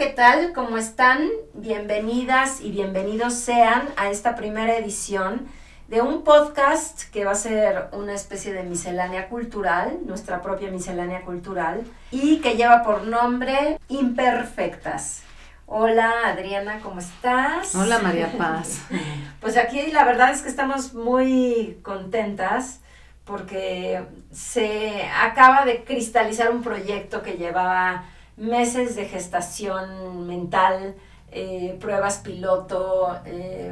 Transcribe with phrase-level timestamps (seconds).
[0.00, 0.54] ¿qué tal?
[0.54, 1.28] ¿Cómo están?
[1.52, 5.46] Bienvenidas y bienvenidos sean a esta primera edición
[5.88, 11.20] de un podcast que va a ser una especie de miscelánea cultural, nuestra propia miscelánea
[11.20, 15.20] cultural, y que lleva por nombre Imperfectas.
[15.66, 17.74] Hola Adriana, ¿cómo estás?
[17.74, 18.80] Hola María Paz.
[19.42, 22.80] pues aquí la verdad es que estamos muy contentas
[23.26, 28.06] porque se acaba de cristalizar un proyecto que llevaba
[28.40, 30.96] meses de gestación mental,
[31.30, 33.70] eh, pruebas piloto, eh,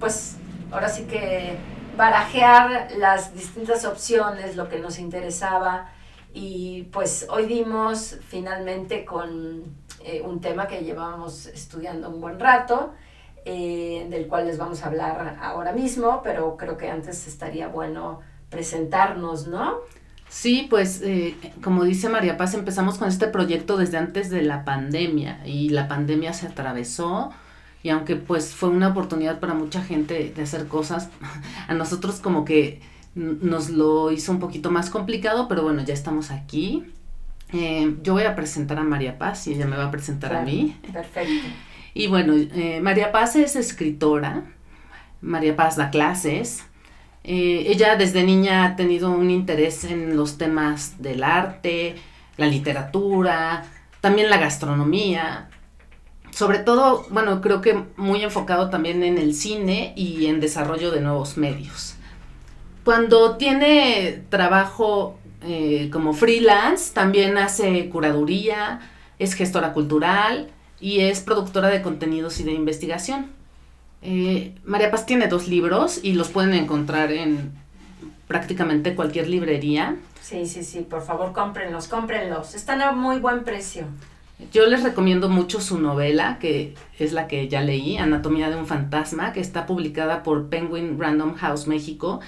[0.00, 0.36] pues
[0.72, 1.56] ahora sí que
[1.96, 5.92] barajear las distintas opciones, lo que nos interesaba
[6.34, 9.62] y pues hoy dimos finalmente con
[10.04, 12.92] eh, un tema que llevábamos estudiando un buen rato,
[13.42, 19.48] del cual les vamos a hablar ahora mismo, pero creo que antes estaría bueno presentarnos,
[19.48, 19.78] ¿no?
[20.30, 24.64] Sí, pues eh, como dice María Paz, empezamos con este proyecto desde antes de la
[24.64, 27.32] pandemia y la pandemia se atravesó
[27.82, 31.10] y aunque pues fue una oportunidad para mucha gente de hacer cosas,
[31.68, 32.80] a nosotros como que
[33.16, 36.84] nos lo hizo un poquito más complicado, pero bueno, ya estamos aquí.
[37.52, 40.42] Eh, yo voy a presentar a María Paz y ella me va a presentar a
[40.42, 40.76] mí.
[40.92, 41.48] Perfecto.
[41.92, 44.44] Y bueno, eh, María Paz es escritora,
[45.20, 46.64] María Paz da clases,
[47.24, 51.96] eh, ella desde niña ha tenido un interés en los temas del arte,
[52.36, 53.64] la literatura,
[54.00, 55.50] también la gastronomía,
[56.30, 61.00] sobre todo, bueno, creo que muy enfocado también en el cine y en desarrollo de
[61.00, 61.96] nuevos medios.
[62.84, 68.80] Cuando tiene trabajo eh, como freelance, también hace curaduría,
[69.18, 73.26] es gestora cultural y es productora de contenidos y de investigación.
[74.02, 77.52] Eh, María Paz tiene dos libros y los pueden encontrar en
[78.26, 79.96] prácticamente cualquier librería.
[80.22, 82.54] Sí, sí, sí, por favor cómprenlos, cómprenlos.
[82.54, 83.84] Están a muy buen precio.
[84.52, 88.66] Yo les recomiendo mucho su novela, que es la que ya leí, Anatomía de un
[88.66, 92.20] fantasma, que está publicada por Penguin Random House México.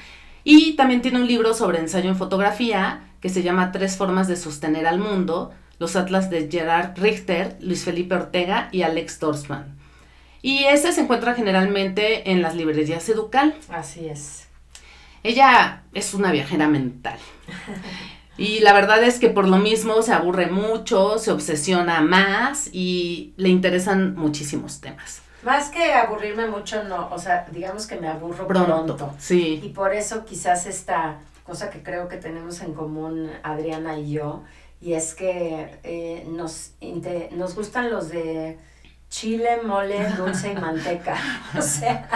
[0.44, 4.36] Y también tiene un libro sobre ensayo en fotografía, que se llama Tres formas de
[4.36, 9.81] sostener al mundo, los atlas de Gerard Richter, Luis Felipe Ortega y Alex Dorsman.
[10.42, 13.54] Y ese se encuentra generalmente en las librerías Educal.
[13.68, 14.48] Así es.
[15.22, 17.18] Ella es una viajera mental.
[18.38, 23.34] Y la verdad es que por lo mismo se aburre mucho, se obsesiona más y
[23.36, 25.20] le interesan muchísimos temas.
[25.42, 29.14] Más que aburrirme mucho, no, o sea, digamos que me aburro pronto.
[29.18, 29.60] Sí.
[29.62, 34.44] Y por eso quizás esta cosa que creo que tenemos en común Adriana y yo,
[34.80, 36.72] y es que eh, nos,
[37.32, 38.58] nos gustan los de
[39.12, 41.16] chile, mole, dulce y manteca.
[41.56, 42.08] O sea,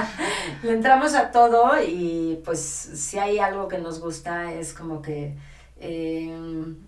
[0.62, 5.36] le entramos a todo y pues si hay algo que nos gusta es como que...
[5.78, 6.34] Eh,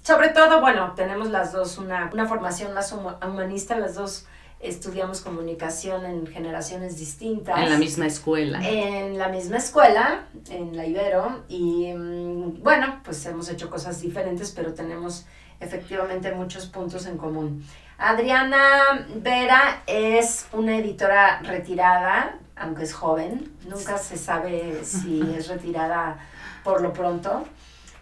[0.02, 4.24] sobre todo, bueno, tenemos las dos una, una formación más humanista, las dos
[4.60, 7.58] estudiamos comunicación en generaciones distintas.
[7.58, 8.66] En la misma escuela.
[8.66, 14.52] En la misma escuela, en la Ibero, y mm, bueno, pues hemos hecho cosas diferentes,
[14.52, 15.26] pero tenemos
[15.60, 17.62] efectivamente muchos puntos en común.
[17.98, 26.16] Adriana Vera es una editora retirada, aunque es joven, nunca se sabe si es retirada
[26.62, 27.44] por lo pronto.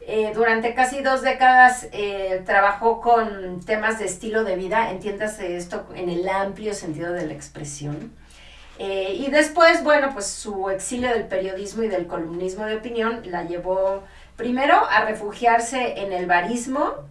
[0.02, 5.86] Eh, durante casi dos décadas eh, trabajó con temas de estilo de vida, entiéndase esto
[5.94, 8.12] en el amplio sentido de la expresión.
[8.78, 13.44] Eh, y después, bueno, pues su exilio del periodismo y del columnismo de opinión la
[13.44, 14.04] llevó
[14.36, 17.08] primero a refugiarse en el barismo,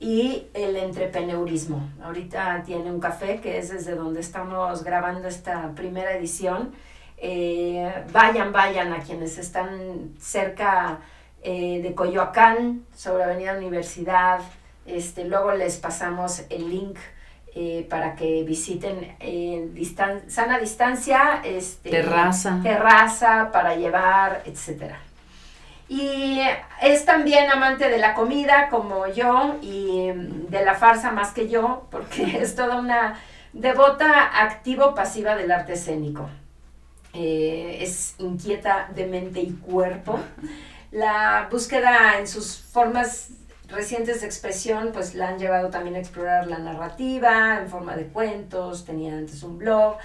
[0.00, 1.86] y el entrepreneurismo.
[2.02, 6.72] Ahorita tiene un café que es desde donde estamos grabando esta primera edición.
[7.18, 11.00] Eh, vayan, vayan a quienes están cerca
[11.42, 14.40] eh, de Coyoacán, sobre Avenida Universidad.
[14.86, 16.96] Este, luego les pasamos el link
[17.54, 19.74] eh, para que visiten en
[20.28, 22.58] sana distancia, este, terraza.
[22.62, 24.98] terraza para llevar, etcétera.
[25.90, 26.40] Y
[26.80, 30.12] es también amante de la comida como yo y
[30.48, 33.18] de la farsa más que yo, porque es toda una
[33.52, 36.30] devota activo-pasiva del arte escénico.
[37.12, 40.20] Eh, es inquieta de mente y cuerpo.
[40.92, 43.30] La búsqueda en sus formas
[43.66, 48.06] recientes de expresión, pues la han llevado también a explorar la narrativa en forma de
[48.06, 49.96] cuentos, tenía antes un blog,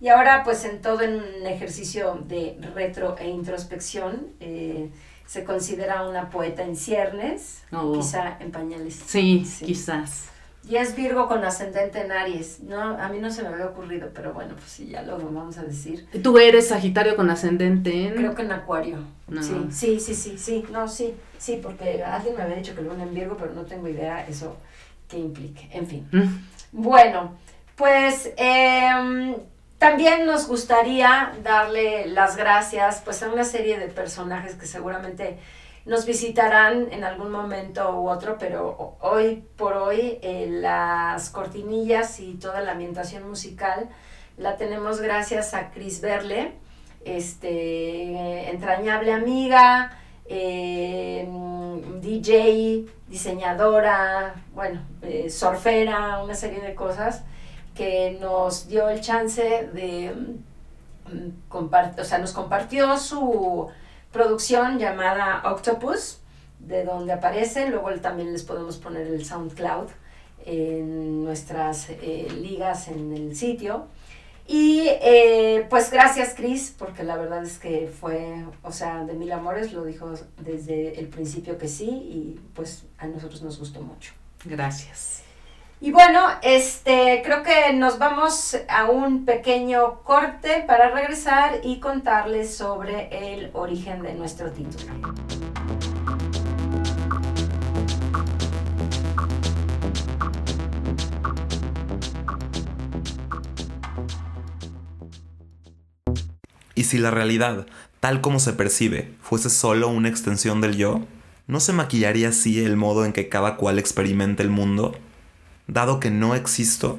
[0.00, 4.32] y ahora pues en todo un ejercicio de retro e introspección.
[4.40, 4.90] Eh,
[5.28, 7.92] se considera una poeta en ciernes, oh.
[7.92, 8.94] quizá en pañales.
[8.94, 10.30] Sí, quizás.
[10.66, 12.60] Y es Virgo con ascendente en Aries.
[12.60, 15.58] No, a mí no se me había ocurrido, pero bueno, pues sí, ya lo vamos
[15.58, 16.08] a decir.
[16.22, 18.14] ¿Tú eres Sagitario con ascendente en?
[18.14, 18.98] Creo que en Acuario.
[19.42, 23.02] Sí, sí, sí, sí, sí, no, sí, sí, porque alguien me había dicho que luna
[23.02, 24.56] en Virgo, pero no tengo idea eso
[25.08, 25.68] que implique.
[25.72, 26.08] En fin.
[26.10, 26.38] Mm.
[26.72, 27.34] Bueno,
[27.76, 29.34] pues em,
[29.78, 35.38] también nos gustaría darle las gracias pues a una serie de personajes que seguramente
[35.86, 42.34] nos visitarán en algún momento u otro, pero hoy por hoy eh, las cortinillas y
[42.34, 43.88] toda la ambientación musical
[44.36, 46.52] la tenemos gracias a Chris Berle,
[47.04, 49.96] este, entrañable amiga,
[50.26, 51.26] eh,
[52.00, 57.22] DJ, diseñadora, bueno, eh, surfera, una serie de cosas
[57.78, 63.68] que nos dio el chance de mm, compartir, o sea, nos compartió su
[64.12, 66.18] producción llamada Octopus,
[66.58, 69.90] de donde aparece, luego también les podemos poner el SoundCloud
[70.44, 73.86] en nuestras eh, ligas en el sitio.
[74.48, 79.30] Y eh, pues gracias Chris, porque la verdad es que fue, o sea, de mil
[79.30, 84.14] amores, lo dijo desde el principio que sí y pues a nosotros nos gustó mucho.
[84.44, 85.27] Gracias.
[85.80, 92.56] Y bueno, este, creo que nos vamos a un pequeño corte para regresar y contarles
[92.56, 94.92] sobre el origen de nuestro título.
[106.74, 107.66] ¿Y si la realidad,
[108.00, 111.02] tal como se percibe, fuese solo una extensión del yo?
[111.46, 114.96] ¿No se maquillaría así el modo en que cada cual experimenta el mundo?
[115.70, 116.96] Dado que no existo,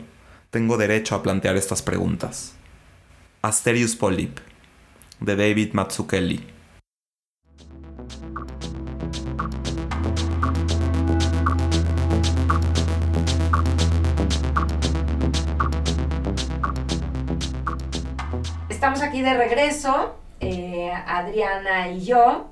[0.52, 2.54] tengo derecho a plantear estas preguntas.
[3.42, 4.38] Asterius Polyp,
[5.20, 6.46] de David Mazzucchelli.
[18.70, 22.52] Estamos aquí de regreso, eh, Adriana y yo,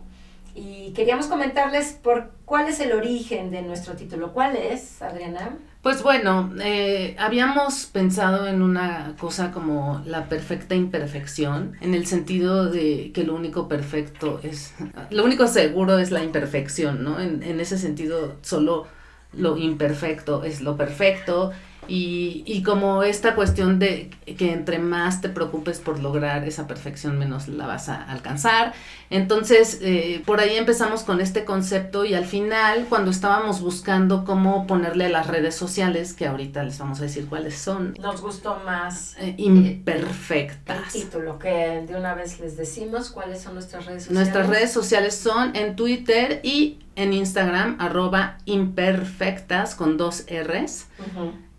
[0.56, 4.34] y queríamos comentarles por cuál es el origen de nuestro título.
[4.34, 5.60] ¿Cuál es, Adriana?
[5.88, 12.69] Pues bueno, eh, habíamos pensado en una cosa como la perfecta imperfección, en el sentido
[12.69, 14.74] de que lo único perfecto es,
[15.12, 17.22] lo único seguro es la imperfección, ¿no?
[17.22, 18.86] En, en ese sentido, solo
[19.31, 21.54] lo imperfecto es lo perfecto
[21.88, 27.18] y, y, como esta cuestión de que entre más te preocupes por lograr esa perfección,
[27.18, 28.74] menos la vas a alcanzar.
[29.10, 34.68] Entonces, eh, por ahí empezamos con este concepto y al final, cuando estábamos buscando cómo
[34.68, 37.95] ponerle a las redes sociales, que ahorita les vamos a decir cuáles son.
[38.00, 39.16] Nos gustó más.
[39.19, 40.95] Eh, imperfectas.
[40.95, 44.24] El título, que de una vez les decimos cuáles son nuestras redes sociales.
[44.33, 50.88] Nuestras redes sociales son en Twitter y en Instagram, arroba imperfectas con dos R's.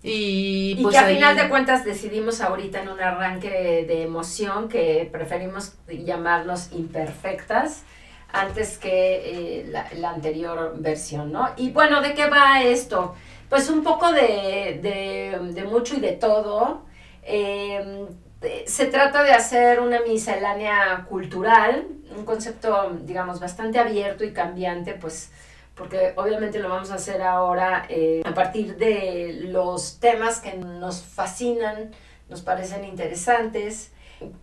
[0.09, 5.09] Y, pues que a final de cuentas decidimos ahorita en un arranque de, emoción que
[5.11, 7.83] preferimos llamarlos imperfectas
[8.33, 11.49] antes que eh, la, anterior versión, ¿no?
[11.57, 13.15] Y bueno, ¿de qué va esto?
[13.49, 16.83] Pues un poco de, mucho y de todo.
[17.23, 18.07] Em,
[18.67, 25.31] se trata de hacer una miscelánea cultural, un concepto, digamos, bastante abierto y cambiante, pues
[25.79, 31.01] porque obviamente lo vamos a hacer ahora eh, a partir de los temas que nos
[31.01, 31.93] fascinan,
[32.29, 33.93] nos parecen interesantes.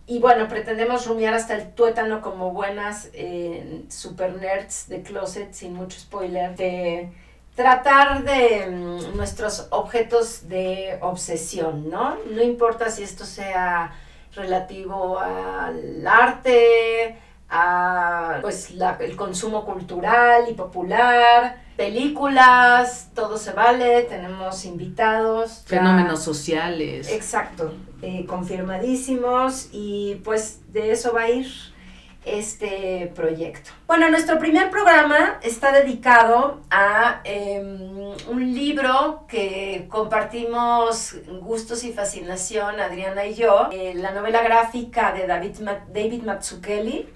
[0.06, 5.74] Y bueno, pretendemos rumiar hasta el tuétano como buenas eh, super nerds de closet, sin
[5.74, 7.12] mucho spoiler, de
[7.54, 12.16] tratar de mm, nuestros objetos de obsesión, ¿no?
[12.30, 13.94] No importa si esto sea
[14.34, 24.02] relativo al arte, a pues la, el consumo cultural y popular, películas, todo se vale,
[24.02, 25.62] tenemos invitados.
[25.66, 27.10] Fenómenos sociales.
[27.10, 31.46] Exacto, eh, confirmadísimos y pues de eso va a ir
[32.26, 33.70] este proyecto.
[33.86, 42.80] Bueno, nuestro primer programa está dedicado a em, un libro que compartimos gustos y fascinación,
[42.80, 45.60] Adriana y yo, eh, la novela gráfica de David,
[45.92, 47.08] David Mazzucchelli,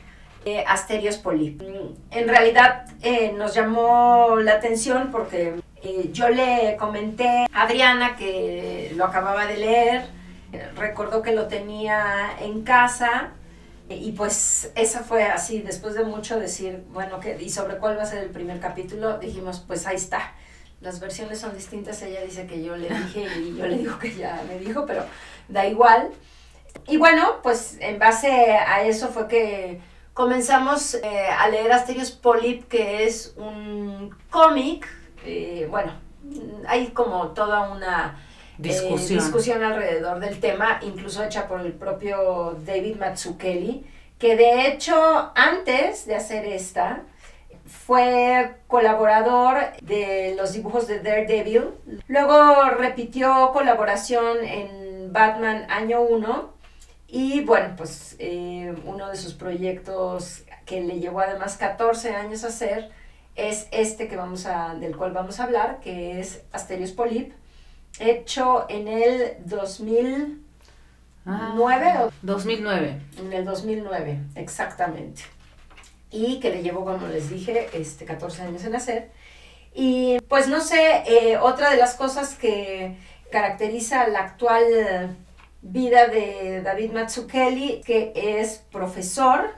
[0.45, 1.63] eh, Asterios Polyp.
[2.11, 8.93] En realidad eh, nos llamó la atención porque eh, yo le comenté a Adriana que
[8.97, 10.09] lo acababa de leer,
[10.77, 13.33] recordó que lo tenía en casa
[13.89, 18.05] y pues esa fue así, después de mucho decir, bueno, que, ¿y sobre cuál va
[18.05, 19.19] a ser el primer capítulo?
[19.19, 20.33] Dijimos, pues ahí está.
[20.81, 24.15] Las versiones son distintas, ella dice que yo le dije y yo le digo que
[24.15, 25.05] ya me dijo, pero
[25.49, 26.11] da igual.
[26.87, 29.81] Y bueno, pues en base a eso fue que
[30.21, 34.87] comenzamos eh, a leer Asterios Polyp, que es un cómic,
[35.25, 35.93] eh, bueno,
[36.69, 39.19] hay como toda una eh, discusión.
[39.19, 39.63] discusión.
[39.63, 43.87] alrededor del tema, incluso hecha por el propio David Mazzucchelli,
[44.19, 47.01] que de hecho antes de hacer esta,
[47.65, 51.71] fue colaborador de los dibujos de Daredevil,
[52.09, 56.60] luego repitió colaboración en Batman Año 1
[57.13, 62.49] y bueno, pues eh, uno de sus proyectos que le llevó además 14 años a
[62.49, 62.91] hacer
[63.35, 67.33] es este que vamos a, del cual vamos a hablar, que es Asterios Polip,
[67.99, 70.37] hecho en el 2009.
[71.27, 73.01] Ah, 2009.
[73.19, 75.23] En el 2009, exactamente.
[76.13, 79.11] Y que le llevó, como les dije, este, 14 años en hacer.
[79.75, 82.97] Y pues no sé, eh, otra de las cosas que
[83.31, 85.17] caracteriza la actual
[85.63, 89.51] vida de David Mazzucchelli, que es profesor.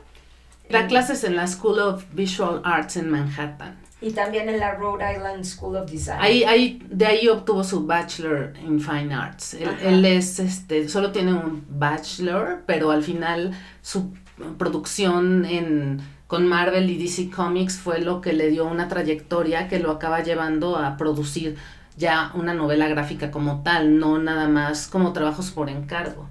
[0.70, 3.76] Da clases en la School of Visual Arts en Manhattan.
[4.00, 6.18] Y también en la Rhode Island School of Design.
[6.20, 9.54] Ahí, ahí, de ahí obtuvo su Bachelor in Fine Arts.
[9.54, 14.12] Él, él, es, este, solo tiene un Bachelor, pero al final su
[14.58, 19.78] producción en, con Marvel y DC Comics fue lo que le dio una trayectoria que
[19.78, 21.56] lo acaba llevando a producir
[21.96, 26.28] ya una novela gráfica como tal, no nada más como trabajos por encargo.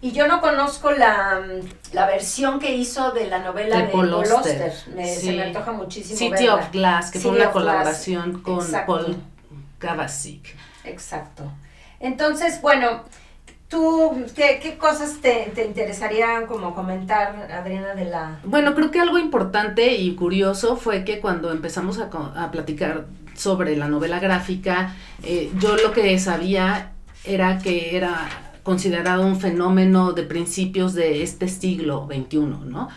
[0.00, 1.40] Y yo no conozco la,
[1.92, 4.70] la versión que hizo de la novela de, Paul Auster.
[4.72, 6.18] Se me antoja muchísimo.
[6.18, 9.16] City of Glass, que fue una colaboración con Paul
[9.80, 10.56] Gavasik.
[10.84, 11.50] Exacto.
[12.00, 13.04] Entonces, bueno,
[13.68, 18.38] ¿Tú qué, qué cosas te, te, interesaría como comentar, Adriana, de la...
[18.44, 22.04] Bueno, creo que algo importante y curioso fue que cuando empezamos a,
[22.36, 26.92] a platicar sobre la novela gráfica, eh, yo lo que sabía
[27.24, 28.28] era que era
[28.62, 32.88] considerado un fenómeno de principios de este siglo XXI, ¿no?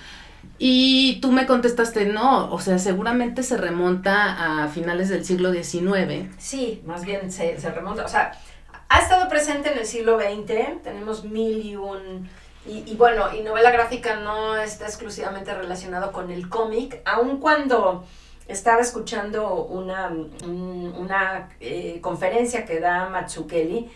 [0.60, 6.34] Y tú me contestaste, no, o sea, seguramente se remonta a finales del siglo XIX.
[6.40, 8.32] Sí, más bien se, se remonta, o sea,
[8.90, 12.28] ha estado presente en el siglo XX, tenemos mil y un...
[12.66, 18.04] Y, y, bueno, y novela gráfica no está exclusivamente relacionado con el cómic, aun cuando
[18.48, 20.12] estaba escuchando una,
[20.48, 23.90] una eh, conferencia que da Matsukeli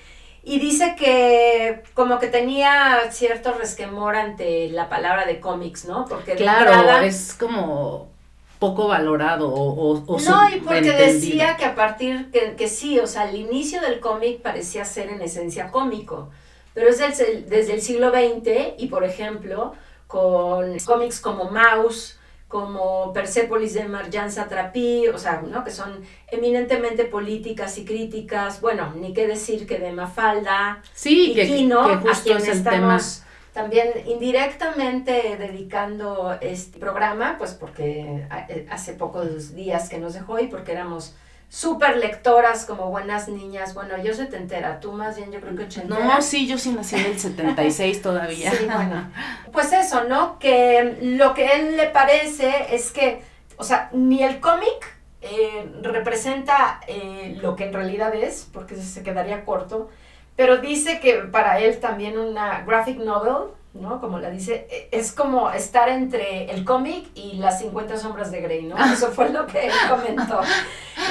[0.44, 6.06] y dice que como que tenía cierto resquemor ante la palabra de cómics, ¿no?
[6.06, 8.10] Porque claro, es como
[8.58, 13.08] poco valorado o, o, No, y porque decía que a partir, que, que sí, o
[13.08, 16.30] sea, el inicio del cómic parecía ser en esencia cómico,
[16.74, 19.74] pero es desde desde el siglo XX y, por ejemplo,
[20.08, 22.20] con cómics como Mouse,
[22.52, 25.64] como Persepolis de Marjan Satrapi, o sea, ¿no?
[25.64, 31.34] que son eminentemente políticas y críticas, bueno, ni qué decir que de Mafalda sí, y
[31.34, 38.94] que, Kino, que a quien estamos también indirectamente dedicando este programa, pues porque eh, hace
[38.94, 41.16] pocos días que nos dejó y porque éramos
[41.52, 43.74] súper lectoras como buenas niñas.
[43.74, 46.06] Bueno, yo se te entera, tú más bien yo creo que ochentera.
[46.06, 48.52] No, sí, yo sí nací en el 76 todavía.
[48.52, 49.12] sí, bueno.
[49.52, 50.40] Pues eso, ¿no?
[50.40, 53.22] Que lo que a él le parece es que,
[53.58, 59.04] o sea, ni el cómic eh, representa eh, lo que en realidad es, porque se
[59.04, 59.90] quedaría corto,
[60.38, 64.02] pero dice que para él también una graphic novel ¿no?
[64.02, 68.42] Como la dice, e, es como estar entre el cómic y las 50 sombras de
[68.42, 68.76] Grey, ¿no?
[68.94, 70.42] Eso fue lo que él comentó.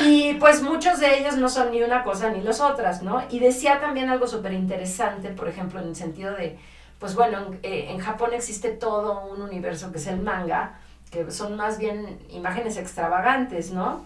[0.05, 3.23] Y pues muchos de ellos no son ni una cosa ni las otras, ¿no?
[3.31, 6.59] Y decía también algo súper interesante, por ejemplo, en el sentido de,
[6.99, 10.79] pues bueno, en, eh, en Japón existe todo un universo que es el manga,
[11.11, 14.05] que son más bien imágenes extravagantes, ¿no?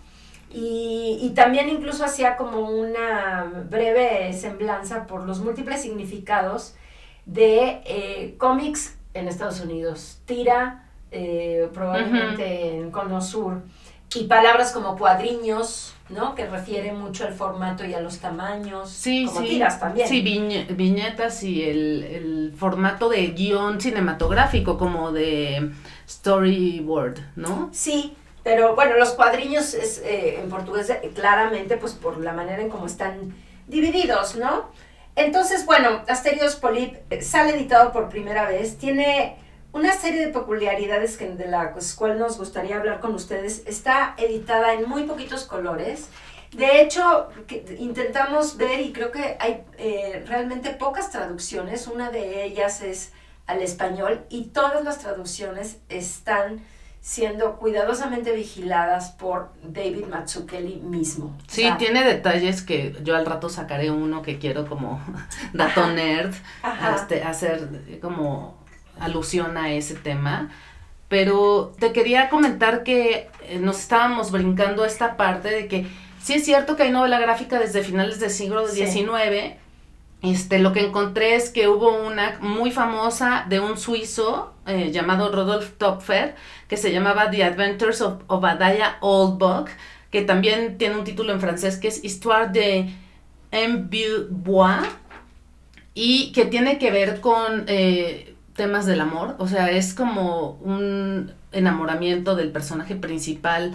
[0.51, 6.77] Y, y, también incluso hacía como una breve semblanza por los múltiples significados
[7.27, 13.63] de eh, cómics en Estados Unidos, tira, eh, probablemente en Cono Sur,
[14.15, 16.35] y palabras como cuadriños, ¿no?
[16.35, 18.91] Que refiere mucho al formato y a los tamaños.
[18.91, 19.47] Sí, como sí.
[19.49, 20.09] tiras también.
[20.09, 25.73] Sí, viñetas y el, el, formato de guion cinematográfico, como de
[26.09, 27.71] storyboard, ¿no?
[27.73, 28.15] Sí,
[28.45, 32.87] pero bueno, los cuadriños es eh, en portugués claramente, pues por la manera en cómo
[32.87, 33.35] están
[33.67, 34.69] divididos, ¿no?
[35.17, 39.37] Entonces, bueno, Asterios Polip sale editado por primera vez, tiene
[39.73, 43.63] una serie de peculiaridades que, de las cuales nos gustaría hablar con ustedes.
[43.67, 46.09] Está editada en muy poquitos colores.
[46.53, 47.29] De hecho,
[47.79, 51.89] intentamos ver y creo que hay eh, realmente pocas traducciones.
[51.89, 53.13] Una de ellas es
[53.47, 56.65] al español y todas las traducciones están
[57.05, 61.37] siendo cuidadosamente vigiladas por David Mazzucchelli mismo.
[61.47, 65.05] Sí, o sea, tiene detalles que yo al rato sacaré uno que quiero como
[65.53, 66.95] dato ajá, nerd, ajá.
[66.95, 68.57] Este, hacer como
[68.99, 70.51] alusión a ese tema.
[71.09, 75.87] Pero te quería comentar que eh, nos estábamos brincando esta parte de que
[76.23, 79.07] sí es cierto que hay novela gráfica desde finales del siglo XIX, sí.
[80.23, 85.31] Este, lo que encontré es que hubo una muy famosa de un suizo eh, llamado
[85.31, 86.35] Rodolphe Topfer,
[86.69, 89.69] que se llamaba The Adventures of Obadiah Oldbuck,
[90.11, 92.95] que también tiene un título en francés que es Histoire de
[93.51, 93.89] M.
[94.31, 94.87] Bois.
[95.95, 101.33] y que tiene que ver con eh, temas del amor, o sea, es como un
[101.53, 103.75] enamoramiento del personaje principal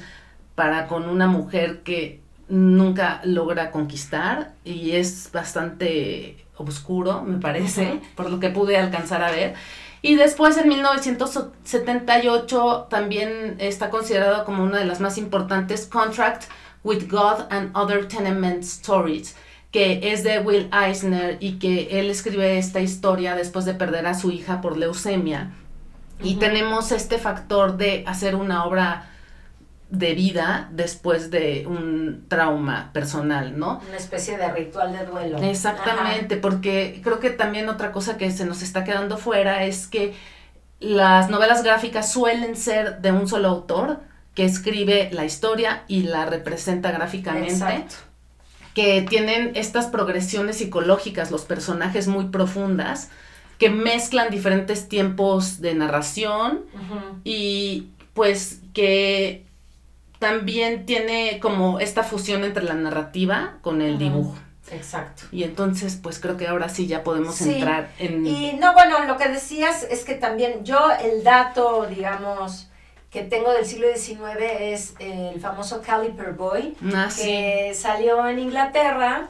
[0.55, 8.29] para con una mujer que nunca logra conquistar y es bastante oscuro, me parece, por
[8.29, 9.53] lo que pude alcanzar a ver.
[10.01, 16.45] Y después en 1978 también está considerado como una de las más importantes, Contract
[16.83, 19.35] with God and Other Tenement Stories,
[19.71, 24.13] que es de Will Eisner y que él escribe esta historia después de perder a
[24.13, 25.51] su hija por leucemia.
[26.21, 29.09] Y tenemos este factor de hacer una obra
[29.89, 33.81] de vida después de un trauma personal, ¿no?
[33.87, 35.37] Una especie de ritual de duelo.
[35.39, 40.13] Exactamente, porque creo que también otra cosa que se nos está quedando fuera es que
[40.79, 43.99] las novelas gráficas suelen ser de un solo autor
[44.35, 47.51] que escribe la historia y la representa gráficamente.
[47.51, 47.95] Exacto.
[48.75, 53.09] Que tienen estas progresiones psicológicas, los personajes muy profundas,
[53.57, 56.61] que mezclan diferentes tiempos de narración
[57.23, 59.48] y pues que
[60.19, 64.35] también tiene como esta fusión entre la narrativa con el dibujo.
[64.71, 65.23] Exacto.
[65.31, 68.25] Y entonces, pues creo que ahora sí ya podemos entrar en...
[68.27, 72.69] Y no, bueno, lo que decías es que también yo el dato, digamos,
[73.09, 74.21] que tengo del siglo XIX
[74.59, 79.29] es el famoso Caliper Boy, ah, que salió en Inglaterra,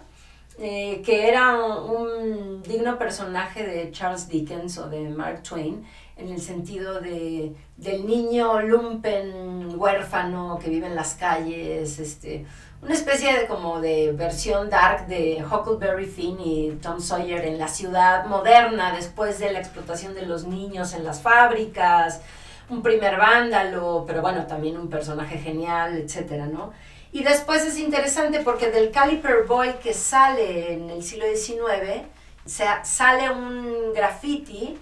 [0.58, 5.86] eh, que era un digno personaje de Charles Dickens o de Mark Twain,
[6.20, 12.46] en el sentido de, del niño lumpen huérfano que vive en las calles, este,
[12.82, 17.68] una especie de como de versión dark de Huckleberry Finn y Tom Sawyer en la
[17.68, 22.22] ciudad moderna después de la explotación de los niños en las fábricas,
[22.70, 26.72] un primer vándalo, pero bueno, también un personaje genial, etcétera, ¿no?
[27.12, 32.04] Y después es interesante porque del Caliper Boy que sale en el siglo XIX,
[32.46, 34.78] sale un graffiti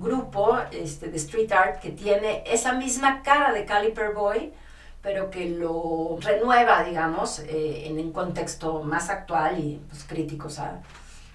[0.00, 4.52] grupo este, de street art que tiene esa misma cara de Caliper Boy,
[5.02, 10.48] pero que lo renueva, digamos, eh, en un contexto más actual y pues, crítico,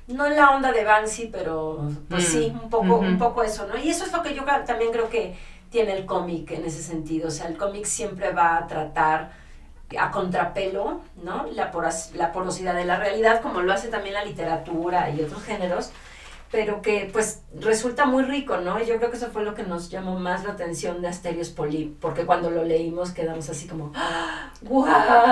[0.07, 3.67] no en la onda de Banksy, pero pues sí, mm, un poco, un poco eso,
[3.67, 3.77] ¿no?
[3.77, 5.37] Y eso es lo que yo también creo que
[5.69, 9.31] tiene el cómic en ese sentido, o sea, el cómic siempre va a tratar
[9.97, 11.45] a contrapelo, ¿no?
[11.51, 11.71] La,
[12.15, 15.91] la porosidad de la realidad, como lo hace también la literatura y otros géneros,
[16.51, 18.79] pero que pues resulta muy rico, ¿no?
[18.83, 21.95] Yo creo que eso fue lo que nos llamó más la atención de Asterios Poli,
[21.99, 23.91] porque cuando lo leímos quedamos así como,
[24.61, 24.87] ¡Wow!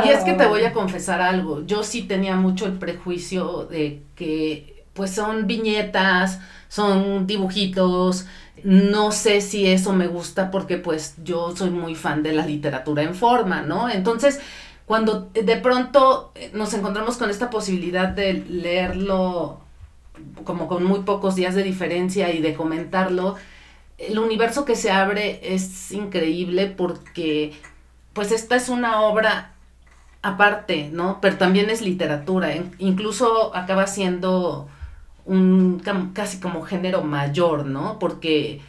[0.06, 4.04] Y es que te voy a confesar algo, yo sí tenía mucho el prejuicio de
[4.16, 8.26] que pues son viñetas, son dibujitos,
[8.64, 13.04] no sé si eso me gusta porque pues yo soy muy fan de la literatura
[13.04, 13.90] en forma, ¿no?
[13.90, 14.40] Entonces,
[14.86, 19.67] cuando de pronto nos encontramos con esta posibilidad de leerlo
[20.44, 23.36] como con muy pocos días de diferencia y de comentarlo,
[23.98, 27.54] el universo que se abre es increíble porque
[28.14, 29.54] pues esta es una obra
[30.22, 31.20] aparte, ¿no?
[31.22, 34.68] Pero también es literatura, incluso acaba siendo
[35.26, 35.82] un
[36.14, 38.00] casi como género mayor, ¿no?
[38.00, 38.62] Porque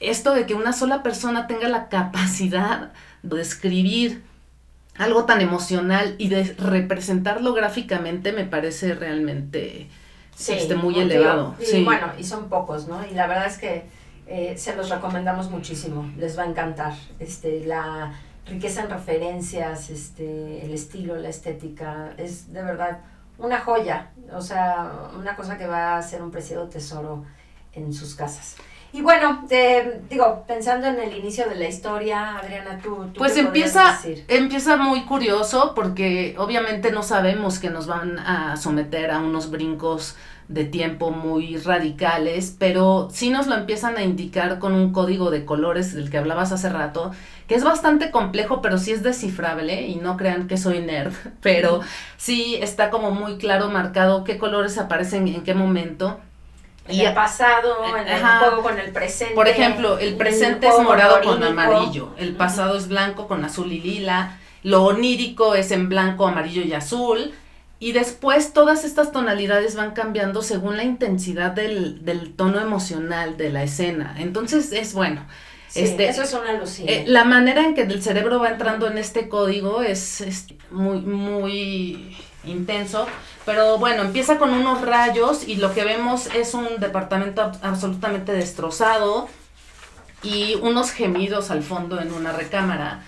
[0.00, 4.22] esto de que una sola persona tenga la capacidad de escribir
[4.98, 9.88] algo tan emocional y de representarlo gráficamente me parece realmente
[10.36, 11.54] sí, este, muy elevado.
[11.60, 11.82] sí.
[11.82, 13.04] bueno, y son pocos, ¿no?
[13.06, 13.84] Y la verdad es que
[14.26, 16.94] eh, se los recomendamos muchísimo, les va a encantar.
[17.18, 18.12] Este, la
[18.46, 23.00] riqueza en referencias, este, el estilo, la estética, es de verdad
[23.38, 27.24] una joya, o sea, una cosa que va a ser un preciado tesoro
[27.72, 28.56] en sus casas.
[28.96, 33.36] Y bueno, te, digo, pensando en el inicio de la historia, Adriana, tú, tú pues
[33.36, 39.50] empieza, empieza muy curioso porque obviamente no sabemos que nos van a someter a unos
[39.50, 40.16] brincos
[40.48, 45.44] de tiempo muy radicales, pero sí nos lo empiezan a indicar con un código de
[45.44, 47.10] colores del que hablabas hace rato,
[47.48, 51.80] que es bastante complejo, pero sí es descifrable y no crean que soy nerd, pero
[52.16, 56.18] sí está como muy claro marcado qué colores aparecen en qué momento
[56.88, 59.34] y el pasado, en el juego con el presente.
[59.34, 63.80] Por ejemplo, el presente es morado con amarillo, el pasado es blanco con azul y
[63.80, 67.32] lila, lo onírico es en blanco, amarillo y azul,
[67.78, 73.50] y después todas estas tonalidades van cambiando según la intensidad del, del tono emocional de
[73.50, 74.14] la escena.
[74.18, 75.26] Entonces es bueno.
[75.74, 79.28] este, eso es una eh, la manera en que el cerebro va entrando en este
[79.28, 82.16] código es, es muy, muy
[82.46, 83.06] intenso.
[83.44, 89.28] Pero bueno, empieza con unos rayos y lo que vemos es un departamento absolutamente destrozado
[90.22, 93.02] y unos gemidos al fondo en una recámara.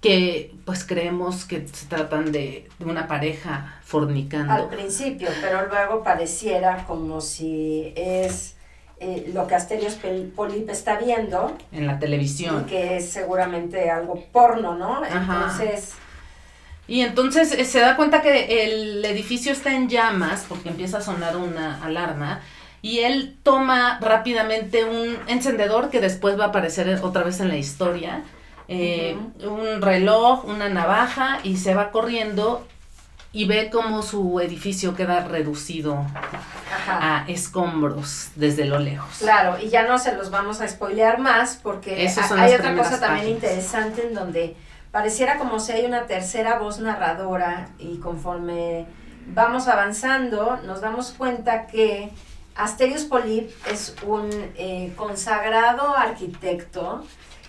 [0.00, 4.52] que pues creemos que se tratan de, una pareja fornicando.
[4.52, 8.56] Al principio, pero luego pareciera como si es
[8.98, 9.96] eh, lo que Asterios
[10.34, 11.56] Polip está viendo.
[11.70, 12.64] En la televisión.
[12.66, 15.04] Y que es seguramente algo porno, ¿no?
[15.04, 15.92] Entonces...
[16.88, 21.00] Y entonces eh, se da cuenta que el edificio está en llamas porque empieza a
[21.00, 22.40] sonar una alarma
[22.82, 27.56] y él toma rápidamente un encendedor que después va a aparecer otra vez en la
[27.56, 28.24] historia,
[28.66, 32.66] eh, un reloj, una navaja y se va corriendo
[33.32, 36.04] y ve cómo su edificio queda reducido
[36.88, 39.18] a escombros desde lo lejos.
[39.20, 43.28] Claro, y ya no se los vamos a spoilear más porque hay otra cosa también
[43.28, 44.56] interesante en donde
[44.92, 48.86] pareciera como si hay una tercera voz narradora y conforme
[49.26, 52.10] vamos avanzando nos damos cuenta que
[52.54, 57.02] Asterios Polip es un eh, consagrado arquitecto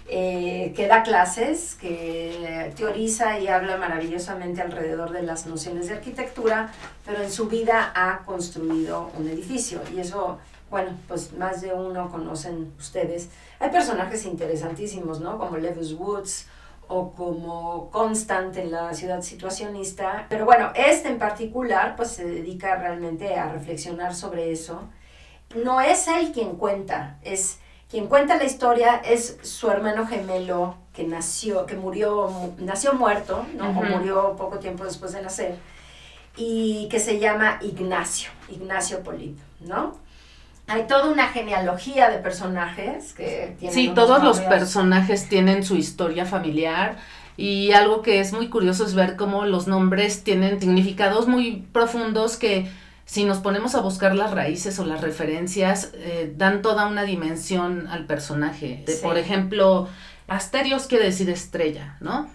[0.08, 6.71] eh, que da clases, que teoriza y habla maravillosamente alrededor de las nociones de arquitectura,
[7.06, 12.10] pero en su vida ha construido un edificio y eso, bueno, pues más de uno
[12.10, 13.29] conocen ustedes.
[13.60, 15.38] Hay personajes interesantísimos, ¿no?
[15.38, 16.47] Como Lewis Woods
[16.88, 20.26] o como Constant en la ciudad situacionista.
[20.30, 24.82] Pero bueno, este en particular pues se dedica realmente a reflexionar sobre eso.
[25.56, 31.04] No es él quien cuenta, es quien cuenta la historia es su hermano gemelo que
[31.04, 33.69] nació, que murió, nació muerto, ¿no?
[33.69, 35.58] O murió poco tiempo después de nacer,
[36.36, 39.96] y que se llama Ignacio, Ignacio Polito, ¿no?
[40.67, 43.76] Hay toda una genealogía de personajes que tienen.
[43.76, 46.97] Sí, todos los personajes tienen su historia familiar.
[47.36, 52.38] Y algo que es muy curioso es ver cómo los nombres tienen significados muy profundos
[52.38, 52.69] que
[53.06, 57.88] si nos ponemos a buscar las raíces o las referencias, eh, dan toda una dimensión
[57.88, 58.86] al personaje.
[59.02, 59.89] Por ejemplo,
[60.28, 62.30] Asterios quiere decir estrella, ¿no?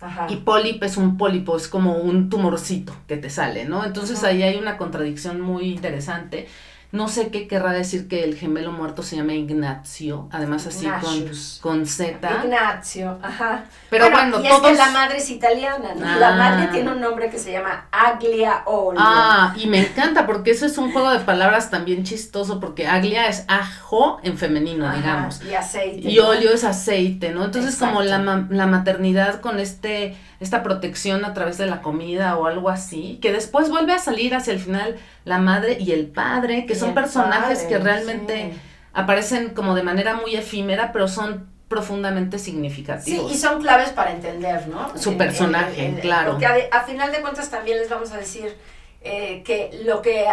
[0.00, 0.26] Ajá.
[0.30, 3.84] Y pólip es un pólipo, es como un tumorcito que te sale, ¿no?
[3.84, 6.48] Entonces ahí hay una contradicción muy interesante.
[6.94, 11.28] No sé qué querrá decir que el gemelo muerto se llama Ignacio, además así con,
[11.60, 12.44] con Z.
[12.44, 13.64] Ignacio, ajá.
[13.90, 16.20] Pero bueno, y es que la madre es italiana, ¿no?
[16.20, 16.70] La madre ah.
[16.70, 19.00] tiene un nombre que se llama Aglia Olio.
[19.02, 23.26] Ah, y me encanta porque eso es un juego de palabras también chistoso porque Aglia
[23.26, 25.42] es ajo en femenino, digamos.
[25.42, 26.08] Y aceite.
[26.08, 27.44] Y óleo es aceite, ¿no?
[27.44, 32.46] Entonces como la, la maternidad con este esta protección a través de la comida o
[32.46, 36.66] algo así, que después vuelve a salir hacia el final la madre y el padre,
[36.66, 38.52] que son personajes que realmente
[38.92, 43.30] aparecen como de manera muy efímera, pero son profundamente significativos.
[43.30, 44.96] Sí, y son claves para entender, ¿no?
[44.96, 46.32] Su personaje, claro.
[46.32, 48.56] Porque a, final de cuentas también les vamos a decir
[49.00, 50.26] eh, que lo que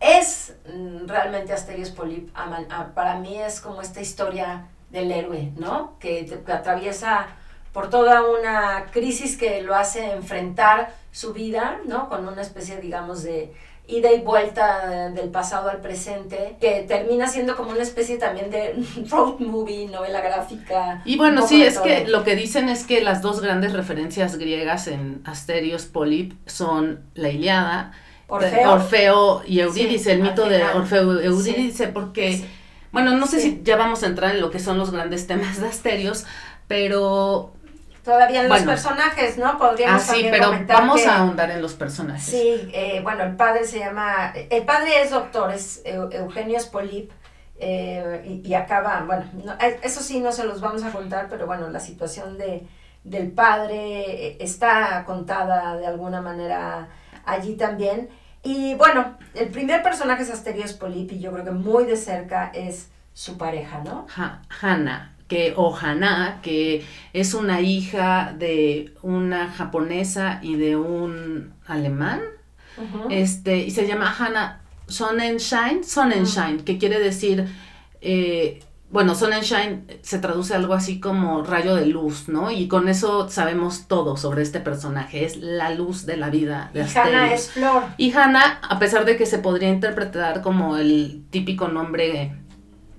[0.00, 2.30] es mm, realmente Asterios Polip,
[2.94, 5.98] para mí es como esta historia del héroe, ¿no?
[5.98, 7.26] Que, que atraviesa
[7.76, 12.08] por toda una crisis que lo hace enfrentar su vida, ¿no?
[12.08, 13.52] Con una especie, digamos, de
[13.86, 18.82] ida y vuelta del pasado al presente, que termina siendo como una especie también de
[19.10, 21.02] road movie, novela gráfica.
[21.04, 24.88] Y bueno, sí, es que lo que dicen es que las dos grandes referencias griegas
[24.88, 27.92] en Asterios Polip son la Iliada,
[28.26, 32.42] Orfeo, y Eurídice, el mito de Orfeo y Eurídice, porque,
[32.90, 35.60] bueno, no sé si ya vamos a entrar en lo que son los grandes temas
[35.60, 36.24] de Asterios,
[36.68, 37.52] pero
[38.06, 39.58] todavía en los personajes, ¿no?
[39.58, 42.22] Podríamos ah, sí, pero vamos a ahondar en los personajes.
[42.22, 47.10] Sí, eh, bueno, el padre se llama, el padre es doctor, es Eugenio Spolip,
[47.58, 49.24] eh, y, acaba, bueno,
[49.60, 52.64] eh, eso sí no se los vamos a contar, pero bueno, la situación de,
[53.02, 56.88] del padre está contada de alguna manera
[57.24, 58.08] allí también.
[58.44, 62.52] Y bueno, el primer personaje es Asterios Polip y yo creo que muy de cerca
[62.54, 64.06] es su pareja, ¿no?
[64.16, 72.20] Ha, Hannah que Ohana, que es una hija de una japonesa y de un alemán,
[73.10, 77.46] este, y se llama Hana Sonnenschein, Sonnenschein, que quiere decir,
[78.00, 78.60] eh,
[78.90, 82.50] bueno, Sonnenschein se traduce algo así como rayo de luz, ¿no?
[82.50, 86.82] Y con eso sabemos todo sobre este personaje, es la luz de la vida de
[86.82, 87.82] y Hana es flor.
[87.96, 92.45] Y Hana, a pesar de que se podría interpretar como el típico nombre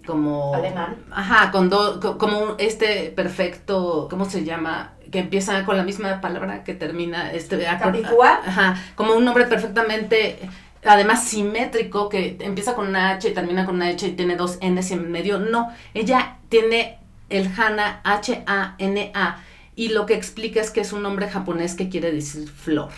[0.08, 0.96] como alemán.
[1.12, 1.70] Ajá con
[2.18, 7.68] como este perfecto cómo se llama que empieza con la misma palabra que termina este
[7.68, 10.40] ajá como un nombre perfectamente
[10.84, 14.58] además simétrico que empieza con una H y termina con una H y tiene dos
[14.62, 15.38] N's en medio.
[15.38, 16.98] No ella tiene
[17.30, 19.38] el Hana H A N A
[19.76, 22.90] y lo que explica es que es un nombre japonés que quiere decir flor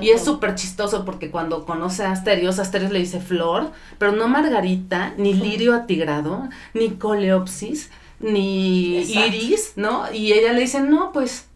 [0.00, 4.28] y es súper chistoso porque cuando conoce a Asterios, Asterios le dice flor, pero no
[4.28, 10.10] margarita, ni lirio atigrado, ni coleopsis, ni iris, ¿no?
[10.12, 11.48] Y ella le dice, no, pues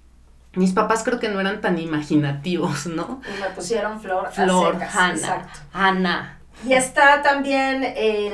[0.54, 3.20] mis papás creo que no eran tan imaginativos, ¿no?
[3.36, 5.60] Y me pusieron flor, Flor, a secas, Hanna, exacto.
[5.72, 6.38] Hanna.
[6.66, 8.32] Y está también el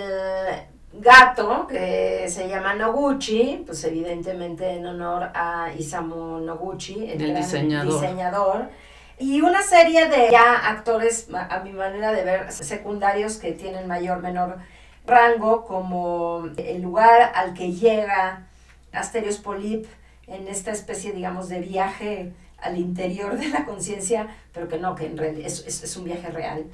[0.94, 8.68] gato que se llama Noguchi, pues evidentemente en honor a Isamu Noguchi, el, El diseñador.
[9.18, 14.20] Y una serie de ya actores, a mi manera de ver, secundarios que tienen mayor
[14.20, 14.58] menor
[15.06, 18.46] rango, como el lugar al que llega
[18.92, 19.86] Asterios Polip
[20.26, 25.06] en esta especie, digamos, de viaje al interior de la conciencia, pero que no, que
[25.06, 26.64] en realidad es- es un viaje real,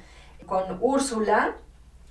[0.45, 1.55] con Úrsula,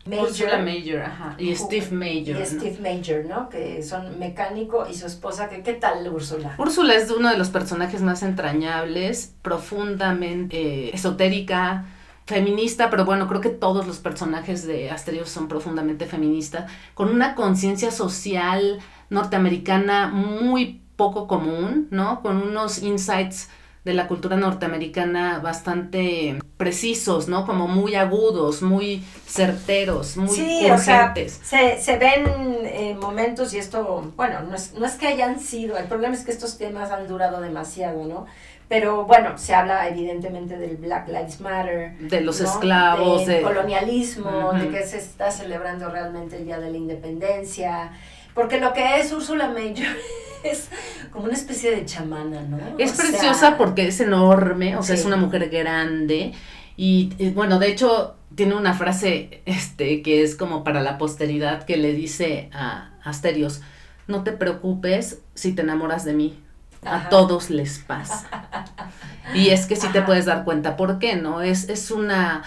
[0.07, 1.35] Major, Ursula Major, ajá.
[1.39, 2.37] Y Steve Major.
[2.37, 2.47] y ¿no?
[2.47, 3.49] Steve Major, ¿no?
[3.51, 6.55] Que son mecánico y su esposa, que ¿qué tal Úrsula?
[6.59, 11.85] Úrsula es uno de los personajes más entrañables, profundamente eh, esotérica,
[12.25, 17.35] feminista, pero bueno, creo que todos los personajes de Asterios son profundamente feministas, con una
[17.35, 18.79] conciencia social
[19.11, 22.23] norteamericana muy poco común, ¿no?
[22.23, 23.51] Con unos insights
[23.85, 27.47] de la cultura norteamericana bastante precisos, ¿no?
[27.47, 31.41] Como muy agudos, muy certeros, muy sí, o sea, urgentes.
[31.43, 32.27] se, se ven
[32.65, 36.25] eh, momentos y esto, bueno, no es, no es que hayan sido, el problema es
[36.25, 38.27] que estos temas han durado demasiado, ¿no?
[38.69, 42.47] Pero bueno, se habla evidentemente del Black Lives Matter, de los ¿no?
[42.47, 43.43] esclavos, del de...
[43.43, 47.91] colonialismo, de que se está celebrando realmente el Día de la Independencia,
[48.35, 49.97] porque lo que es Úrsula Major
[50.45, 50.69] es
[51.11, 52.59] como una especie de chamana, ¿no?
[52.79, 55.01] Es O sea, preciosa porque es enorme, o sea, Sí.
[55.01, 56.33] es una mujer grande
[56.77, 61.77] y, bueno, de hecho tiene una frase este que es como para la posteridad que
[61.77, 63.61] le dice a Asterios,
[64.07, 66.39] no te preocupes si te enamoras de mí,
[66.85, 68.27] a todos les pasa.
[69.35, 71.41] Y es que sí te puedes dar cuenta por qué, ¿no?
[71.41, 72.43] Es, es una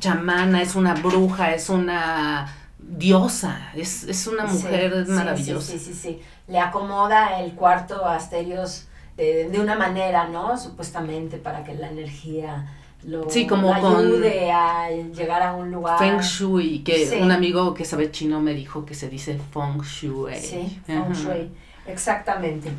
[0.00, 2.52] chamana, es una bruja, es una
[2.88, 5.72] diosa, es, es una mujer sí, maravillosa.
[5.72, 6.22] Sí, sí, sí, sí.
[6.48, 10.56] Le acomoda el cuarto a Asterios eh, de una manera, ¿no?
[10.58, 12.66] Supuestamente para que la energía
[13.04, 15.98] lo Sí, como lo con- ayude a llegar a un lugar.
[15.98, 17.16] Feng Shui, que Sí.
[17.20, 20.36] un amigo que sabe chino me dijo que se dice Feng Shui.
[20.36, 20.80] Sí.
[20.86, 21.50] Feng Shui,
[21.86, 22.70] exactamente.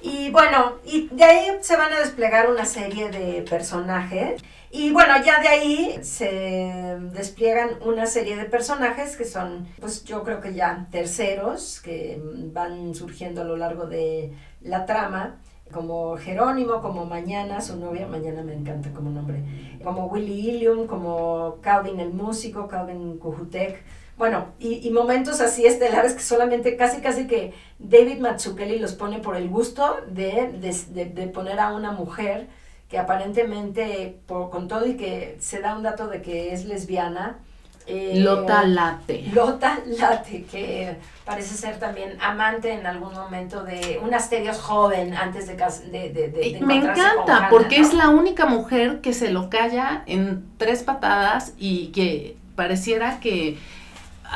[0.00, 4.42] Y bueno, y de ahí se van a desplegar una serie de personajes.
[4.74, 10.22] Y bueno, ya de ahí se despliegan una serie de personajes que son, pues yo
[10.22, 12.18] creo que ya terceros, que
[12.52, 14.32] van surgiendo a lo largo de
[14.62, 15.36] la trama,
[15.70, 19.42] como Jerónimo, como Mañana, su novia, Mañana me encanta como nombre,
[19.84, 23.82] como Willy Ilium, como Calvin el músico, Calvin Kujutek,
[24.16, 29.36] bueno, y, momentos así estelares que solamente casi casi que David Mazzucchelli los pone por
[29.36, 30.50] el gusto de,
[30.94, 32.46] de- de poner a una mujer
[32.92, 37.38] que aparentemente, por, con todo y que se da un dato de que es lesbiana.
[37.86, 39.24] eh, Lota Late.
[39.34, 45.48] Lota Late, que parece ser también amante en algún momento de un Asterios joven antes
[45.48, 47.86] de, cas- de, de, de- me con encanta Hannah, porque ¿no?
[47.86, 53.58] es la única mujer que se lo calla en tres patadas y que pareciera que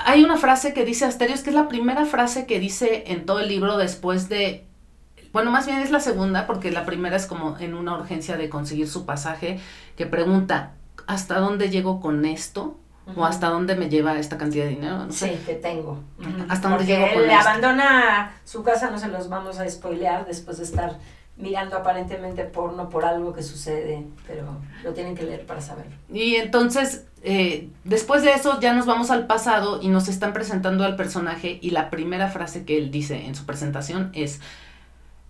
[0.06, 3.40] hay una frase que dice Asterios que es la primera frase que dice en todo
[3.40, 4.65] el libro después de
[5.36, 8.48] bueno, más bien es la segunda porque la primera es como en una urgencia de
[8.48, 9.60] conseguir su pasaje
[9.94, 10.72] que pregunta
[11.06, 12.78] ¿hasta dónde llego con esto?
[13.14, 15.28] O hasta dónde me lleva esta cantidad de dinero, no sé.
[15.36, 16.00] Sí, que tengo.
[16.48, 17.48] ¿Hasta dónde Porque llego con él esto?
[17.50, 20.96] abandona su casa, no se los vamos a spoilear después de estar
[21.36, 25.92] mirando aparentemente porno por algo que sucede, pero lo tienen que leer para saberlo.
[26.10, 30.82] Y entonces, eh, después de eso, ya nos vamos al pasado y nos están presentando
[30.82, 34.40] al personaje y la primera frase que él dice en su presentación es,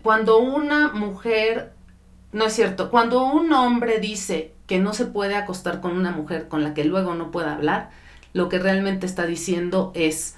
[0.06, 1.72] cuando una mujer,
[2.30, 6.46] no es cierto, cuando un hombre dice que no se puede acostar con una mujer
[6.46, 7.90] con la que luego no pueda hablar,
[8.32, 10.36] lo que realmente está diciendo es,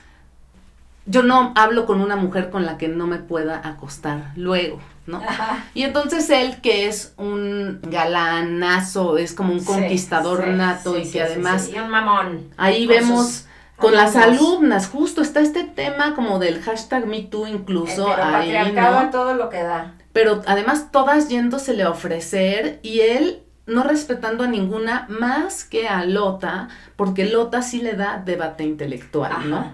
[1.04, 5.18] yo no hablo con una mujer con la que no me pueda acostar luego, ¿no?
[5.18, 5.66] Ajá.
[5.74, 11.10] Y entonces él, que es un galanazo, es como un conquistador sí, nato sí, y
[11.10, 12.48] que además sí, Y un mamón.
[12.56, 13.44] ahí vemos
[13.78, 19.10] con las alumnas, justo está este tema como del hashtag MeToo incluso ahí, ¿no?
[19.10, 19.94] todo lo que da.
[20.12, 26.04] Pero además todas yéndosele a ofrecer y él no respetando a ninguna más que a
[26.04, 29.72] Lota, porque Lota sí le da debate intelectual, ¿no?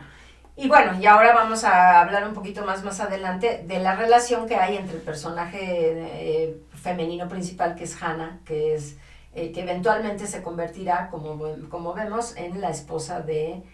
[0.57, 4.47] Y bueno, y ahora vamos a hablar un poquito más más adelante de la relación
[4.47, 8.97] que hay entre el personaje eh, femenino principal que es Hannah, que es
[9.35, 11.37] eh, que eventualmente se convertirá, como,
[11.69, 13.65] como vemos, en la esposa de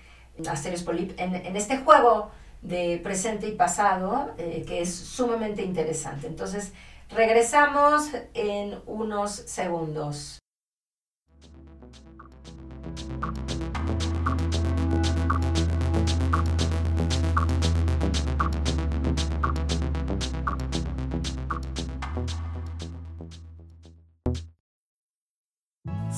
[0.49, 2.31] Asterios Polip, en, en este juego
[2.63, 6.27] de presente y pasado, eh, que es sumamente interesante.
[6.27, 6.73] Entonces,
[7.09, 10.39] regresamos en unos segundos.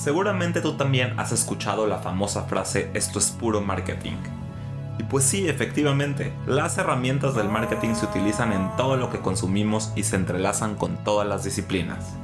[0.03, 4.17] Seguramente tú también has escuchado la famosa frase esto es puro marketing.
[4.99, 9.93] Y pues sí, efectivamente, las herramientas del marketing se utilizan en todo lo que consumimos
[9.95, 12.15] y se entrelazan con todas las disciplinas.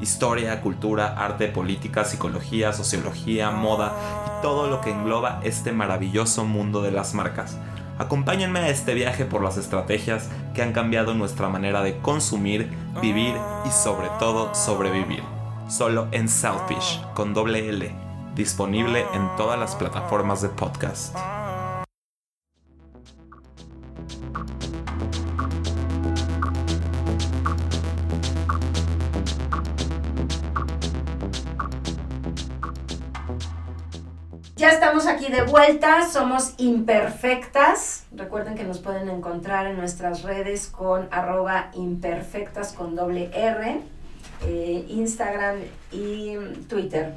[0.00, 6.82] Historia, cultura, arte, política, psicología, sociología, moda y todo lo que engloba este maravilloso mundo
[6.82, 7.58] de las marcas.
[7.98, 12.70] Acompáñenme a este viaje por las estrategias que han cambiado nuestra manera de consumir,
[13.02, 13.34] vivir
[13.66, 15.37] y sobre todo sobrevivir.
[15.68, 17.94] Solo en Southfish con doble L,
[18.34, 21.14] disponible en todas las plataformas de podcast.
[34.56, 38.06] Ya estamos aquí de vuelta, somos imperfectas.
[38.10, 43.82] Recuerden que nos pueden encontrar en nuestras redes con arroba imperfectas con doble R,
[44.42, 45.60] eh, Instagram
[45.92, 46.36] y
[46.68, 47.14] Twitter.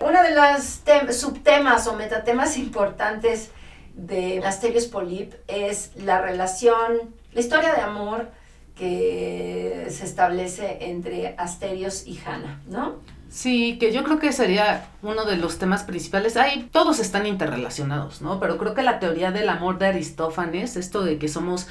[0.00, 3.50] Uno de los subtemas o metatemas importantes
[3.94, 8.28] de Asterios Polip es la relación, la historia de amor
[8.76, 12.96] que se establece entre Asterios y Hannah, ¿no?
[13.28, 16.36] Sí, que yo creo que sería uno de los temas principales.
[16.36, 18.38] Ahí todos están interrelacionados, ¿no?
[18.40, 21.66] Pero creo que la teoría del amor de Aristófanes, esto de que somos,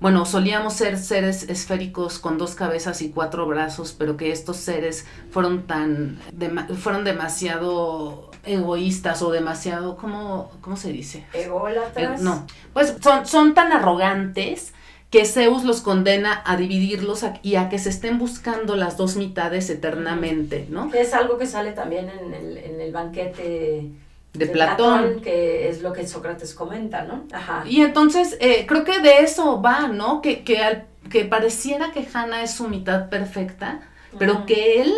[0.00, 5.06] bueno, solíamos ser seres esféricos con dos cabezas y cuatro brazos, pero que estos seres
[5.30, 6.18] fueron tan,
[6.80, 11.24] fueron demasiado egoístas o demasiado, ¿cómo, cómo se dice?
[11.32, 12.20] Ególatras.
[12.20, 14.72] Eh, no, pues son, son tan arrogantes
[15.14, 19.70] que Zeus los condena a dividirlos y a que se estén buscando las dos mitades
[19.70, 20.92] eternamente, ¿no?
[20.92, 23.92] Es algo que sale también en el, en el banquete
[24.32, 25.20] de, Platón.
[25.20, 27.26] que es lo que Sócrates comenta, ¿no?
[27.30, 27.62] Ajá.
[27.64, 30.20] Y entonces eh, creo que de eso va, ¿no?
[30.20, 33.82] Que, que, al, que pareciera que Hannah es su mitad perfecta,
[34.18, 34.92] pero que él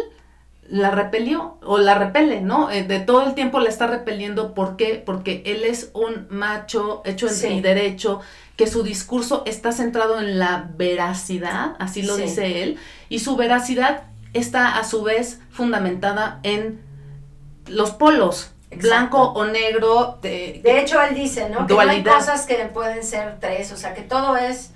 [0.69, 2.71] la repelió o la repele, ¿no?
[2.71, 4.55] Eh, de todo el tiempo la está repeliendo.
[4.55, 5.03] ¿Por qué?
[5.05, 8.21] Porque él es un macho hecho en derecho,
[8.57, 14.05] que su discurso está centrado en la veracidad, así lo dice él, y su veracidad
[14.33, 16.81] está a su vez fundamentada en
[17.67, 20.19] los polos, blanco o negro.
[20.23, 21.67] De, de hecho, él dice, ¿no?
[21.67, 24.71] Que no hay cosas que pueden ser tres, o sea, que todo es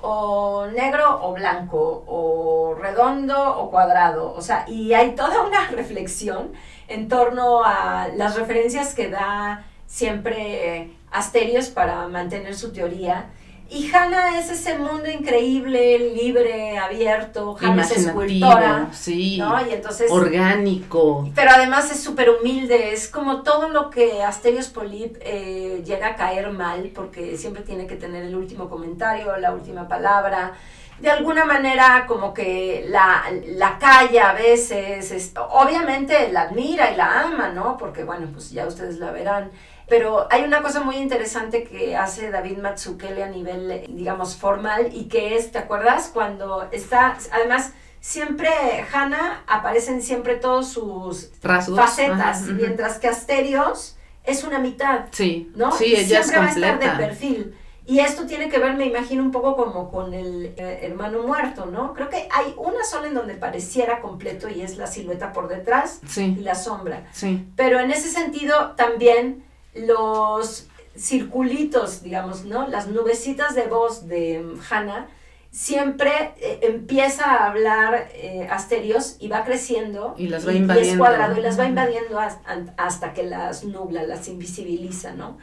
[0.00, 6.52] o negro o blanco, o redondo o cuadrado, o sea, y hay toda una reflexión
[6.88, 13.30] en torno a las referencias que da siempre Asterios para mantener su teoría.
[13.68, 17.56] Y Hannah es ese mundo increíble, libre, abierto.
[17.60, 18.88] Hannah es escultora.
[18.92, 19.38] Sí.
[19.38, 19.66] ¿no?
[19.66, 21.28] Y entonces, orgánico.
[21.34, 22.92] Pero además es súper humilde.
[22.92, 27.86] Es como todo lo que Asterios Polip eh, llega a caer mal, porque siempre tiene
[27.88, 30.52] que tener el último comentario, la última palabra.
[31.00, 35.32] De alguna manera, como que la, la calla a veces.
[35.50, 37.76] obviamente la admira y la ama, ¿no?
[37.76, 39.50] Porque, bueno, pues ya ustedes la verán.
[39.88, 45.04] Pero hay una cosa muy interesante que hace David Matsukele a nivel, digamos, formal y
[45.04, 46.10] que es, ¿te acuerdas?
[46.12, 48.48] Cuando está, además, siempre
[48.92, 55.06] Hannah aparecen siempre todos sus facetas, mientras que Asterios es una mitad.
[55.12, 55.70] Sí, ¿no?
[55.70, 57.56] Sí, ella siempre va a estar de perfil.
[57.88, 61.66] Y esto tiene que ver, me imagino, un poco como con el eh, hermano muerto,
[61.66, 61.94] ¿no?
[61.94, 66.00] Creo que hay una sola en donde pareciera completo y es la silueta por detrás
[66.16, 67.06] y la sombra.
[67.12, 67.46] Sí.
[67.54, 69.45] Pero en ese sentido también
[69.76, 72.66] los circulitos, digamos, ¿no?
[72.68, 75.08] Las nubecitas de voz de Hannah
[75.50, 80.92] siempre eh, empieza a hablar eh, Asterios y va creciendo y las va invadiendo.
[80.92, 85.38] es cuadrado y las va invadiendo hasta, que las nubla, las invisibiliza, ¿no?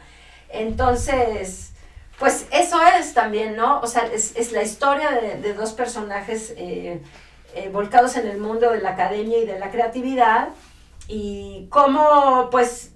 [0.50, 1.72] Entonces,
[2.20, 3.80] pues eso es también, ¿no?
[3.80, 7.02] O sea, es, la historia de, dos personajes eh,
[7.72, 10.50] volcados en el mundo de la academia y de la creatividad
[11.08, 12.93] y cómo, pues,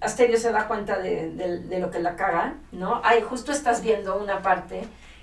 [0.00, 3.00] Asterio se da cuenta de, lo que la caga, ¿no?
[3.04, 4.82] Ahí justo estás viendo una parte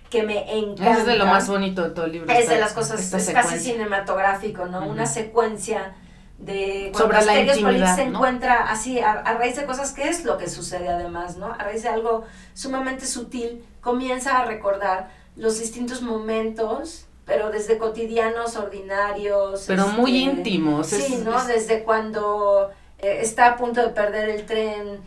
[0.10, 1.00] que me encanta.
[1.00, 2.32] Es de lo más bonito de todo el libro.
[2.32, 4.88] Es de las cosas, es casi cinematográfico, ¿no?
[4.88, 5.96] Una secuencia
[6.38, 10.48] de cuando Sobre la se encuentra así a, raíz de cosas que es lo que
[10.50, 11.48] sucede además, ¿no?
[11.48, 18.56] A raíz de algo sumamente sutil, comienza a recordar los distintos momentos pero desde cotidianos,
[18.56, 19.66] ordinarios.
[19.68, 20.88] Pero muy este, íntimos.
[20.88, 21.44] Sí, ¿no?
[21.44, 25.02] Desde cuando eh, está a punto de perder el tren,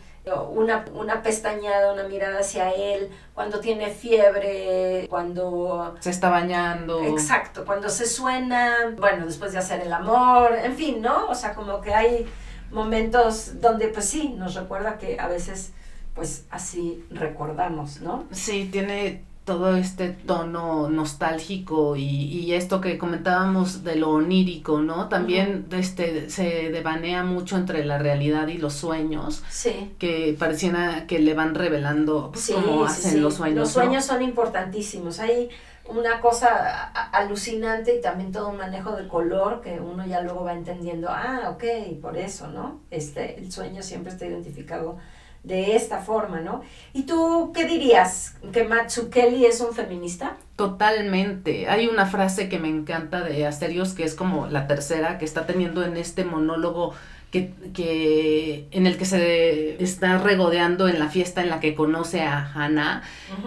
[0.51, 5.95] una, una pestañada, una mirada hacia él, cuando tiene fiebre, cuando...
[5.99, 7.03] Se está bañando.
[7.03, 11.27] Exacto, cuando se suena, bueno, después de hacer el amor, en fin, ¿no?
[11.27, 12.27] O sea, como que hay
[12.71, 15.73] momentos donde pues sí, nos recuerda que a veces
[16.13, 18.25] pues así recordamos, ¿no?
[18.31, 25.09] Sí, tiene todo este tono nostálgico y, y, esto que comentábamos de lo onírico, ¿no?
[25.09, 29.43] También este, se devanea mucho entre la realidad y los sueños.
[29.49, 29.93] Sí.
[29.97, 33.57] Que pareciera que le van revelando pues, cómo hacen los sueños.
[33.57, 35.19] Los sueños son importantísimos.
[35.19, 35.49] Hay
[35.87, 40.53] una cosa alucinante y también todo un manejo de color que uno ya luego va
[40.53, 41.63] entendiendo, ah, ok,
[41.99, 42.81] por eso, ¿no?
[42.91, 44.97] Este, el sueño siempre está identificado
[45.43, 46.61] de esta forma, ¿no?
[46.93, 48.35] ¿Y tú qué dirías?
[48.53, 50.37] ¿Que Matsukeli es un feminista?
[50.55, 51.67] Totalmente.
[51.67, 55.47] Hay una frase que me encanta de Asterios que es como la tercera que está
[55.47, 56.93] teniendo en este monólogo
[57.31, 62.21] que, que, en el que se está regodeando en la fiesta en la que conoce
[62.21, 63.01] a Hannah.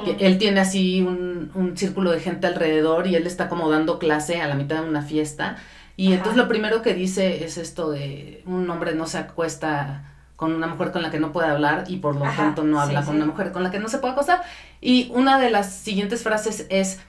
[0.04, 3.98] que él tiene así un, un, círculo de gente alrededor y él está como dando
[3.98, 5.56] clase a la mitad de una fiesta.
[5.96, 10.52] Y entonces lo primero que dice es esto de un hombre no se acuesta con
[10.52, 13.16] una mujer con la que no puede hablar y por lo tanto no habla con
[13.16, 14.42] una mujer con la que no se puede acostar.
[14.80, 17.00] Y una de las siguientes frases es,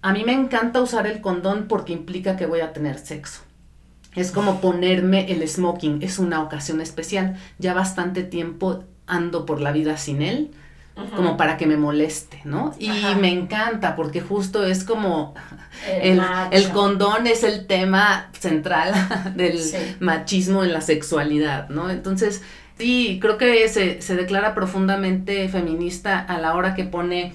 [0.00, 3.42] a mí me encanta usar el condón porque implica que voy a tener sexo.
[4.14, 7.36] Es como ponerme el smoking, es una ocasión especial.
[7.58, 10.50] Ya bastante tiempo ando por la vida sin él,
[11.16, 12.74] como para que me moleste, ¿no?
[12.78, 15.34] Y me encanta porque justo es como
[15.88, 16.20] el,
[16.50, 18.92] el, condón es el tema central
[19.34, 19.58] del
[20.00, 21.88] machismo en la sexualidad, ¿no?
[21.88, 22.42] Entonces,
[22.82, 27.32] Sí, creo que se, se declara profundamente feminista a la hora que pone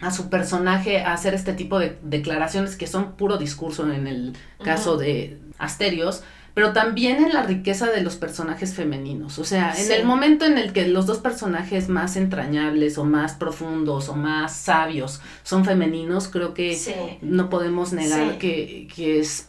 [0.00, 4.36] a su personaje a hacer este tipo de declaraciones que son puro discurso en el
[4.64, 6.24] caso de Asterios,
[6.54, 9.38] pero también en la riqueza de los personajes femeninos.
[9.38, 13.34] O sea, en el momento en el que los dos personajes más entrañables o más
[13.34, 16.76] profundos o más sabios son femeninos, creo que
[17.22, 19.48] no podemos negar que, que es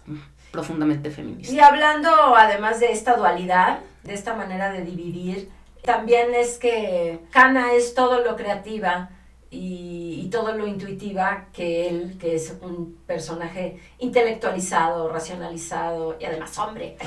[0.52, 1.52] profundamente feminista.
[1.52, 5.50] Y hablando además de esta dualidad, de esta manera de dividir.
[5.84, 9.10] También es que Kana es todo lo creativa
[9.52, 16.98] y, todo lo intuitiva que él, que es un personaje intelectualizado, racionalizado y además hombre.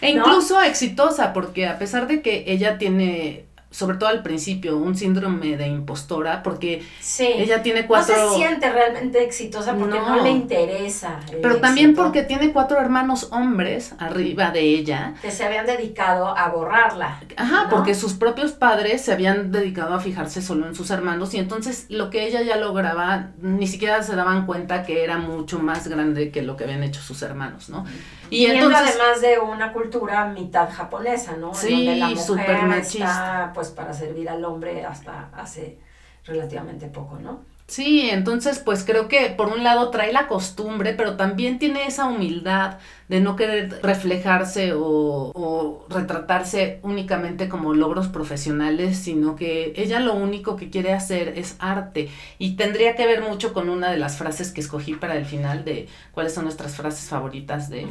[0.00, 4.96] E incluso exitosa, porque a pesar de que ella tiene sobre todo al principio, un
[4.96, 6.82] síndrome de impostora, porque
[7.18, 8.16] ella tiene cuatro...
[8.16, 11.20] No se siente realmente exitosa porque no, le interesa.
[11.42, 15.14] Pero también porque tiene cuatro hermanos hombres arriba de ella.
[15.20, 17.20] Que se habían dedicado a borrarla.
[17.36, 21.38] Ajá, porque sus propios padres se habían dedicado a fijarse solo en sus hermanos y
[21.38, 25.88] entonces lo que ella ya lograba, ni siquiera se daban cuenta que era mucho más
[25.88, 27.84] grande que lo que habían hecho sus hermanos, ¿no?
[28.30, 31.54] Y entonces, además de una cultura mitad japonesa, ¿no?
[31.54, 33.52] Sí, súper machista.
[33.58, 35.80] Pues para servir al hombre hasta hace
[36.24, 37.40] relativamente poco, ¿no?
[37.66, 42.04] Sí, entonces pues creo que por un lado trae la costumbre, pero también tiene esa
[42.06, 42.78] humildad
[43.08, 50.14] de no querer reflejarse o, o, retratarse únicamente como logros profesionales, sino que ella lo
[50.14, 52.10] único que quiere hacer es arte.
[52.38, 55.64] Y tendría que ver mucho con una de las frases que escogí para el final
[55.64, 57.88] de cuáles son nuestras frases favoritas de,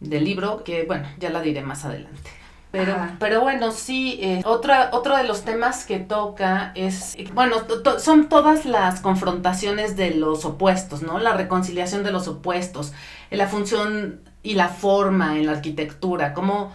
[0.00, 2.37] del libro, que bueno, ya la diré más adelante.
[2.70, 7.56] Pero, pero bueno, sí, eh, otra, otro de los temas que toca es, bueno,
[7.98, 11.18] son todas las confrontaciones de los opuestos, ¿no?
[11.18, 12.92] La reconciliación de los opuestos,
[13.30, 16.74] la función y la forma en la arquitectura, cómo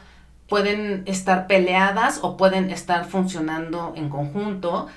[0.50, 4.88] pueden estar peleadas o pueden estar funcionando en conjunto.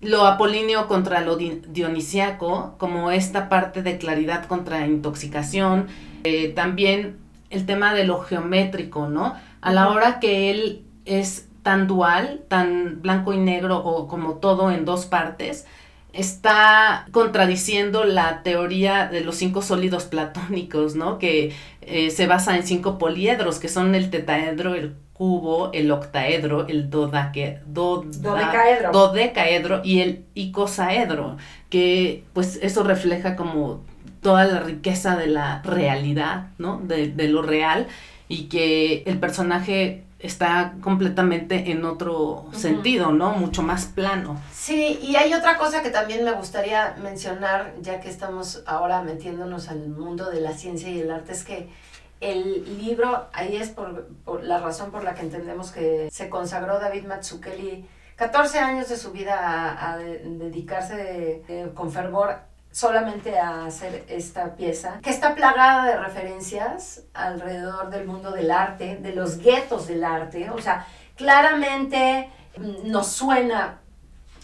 [0.00, 5.86] Lo apolíneo contra lo dionisiaco, como esta parte de claridad contra intoxicación.
[6.24, 7.18] Eh, también
[7.50, 9.34] el tema de lo geométrico, ¿no?
[9.62, 14.70] A la hora que él es tan dual, tan blanco y negro o como todo
[14.70, 15.66] en dos partes,
[16.12, 21.18] está contradiciendo la teoría de los cinco sólidos platónicos, ¿no?
[21.18, 26.66] Que eh, se basa en cinco poliedros, que son el tetaedro, el cubo, el octaedro,
[26.66, 28.90] el dodaque, dodecaedro.
[28.92, 31.36] dodecaedro y el icosaedro,
[31.70, 33.84] que pues eso refleja como
[34.20, 36.80] toda la riqueza de la realidad, ¿no?
[36.82, 37.86] De, de lo real
[38.32, 43.34] y que el personaje está completamente en otro sentido, ¿no?
[43.34, 44.40] Mucho más plano.
[44.50, 49.68] Sí, y hay otra cosa que también me gustaría mencionar, ya que estamos ahora metiéndonos
[49.68, 51.68] al mundo de la ciencia y el arte, es que
[52.20, 54.08] el libro, ahí es por,
[54.42, 57.84] la razón por la que entendemos que se consagró David Matsukeli
[58.16, 61.42] 14 años de su vida a, dedicarse
[61.74, 62.38] con fervor
[62.72, 68.96] solamente a hacer esta pieza, que está plagada de referencias alrededor del mundo del arte,
[68.96, 73.78] de los guetos del arte, o sea, claramente mm, nos suena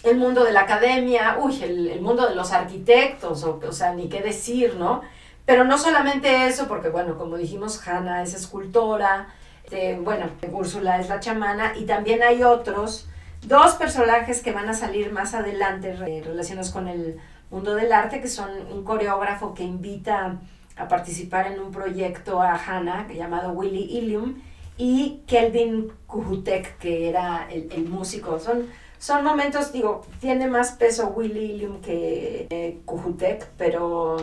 [0.03, 4.20] el mundo de la academia, uy, el, mundo de los arquitectos, o, sea, ni qué
[4.20, 5.01] decir, ¿no?
[5.45, 9.29] Pero no solamente eso, porque bueno, como dijimos, Hannah es escultora,
[9.70, 13.09] eh, bueno, Úrsula es la chamana, y también hay otros,
[13.43, 17.18] dos personajes que van a salir más adelante relacionados con el
[17.51, 20.39] mundo del arte, que son un coreógrafo que invita
[20.77, 24.37] a participar en un proyecto a Hannah llamado Willy Ilium
[24.77, 28.39] y Kelvin Kuhutek, que era el, el músico.
[28.39, 28.67] Son,
[28.99, 34.19] son momentos, digo, tiene más peso Willy Ilium que eh, Kuhutek, pero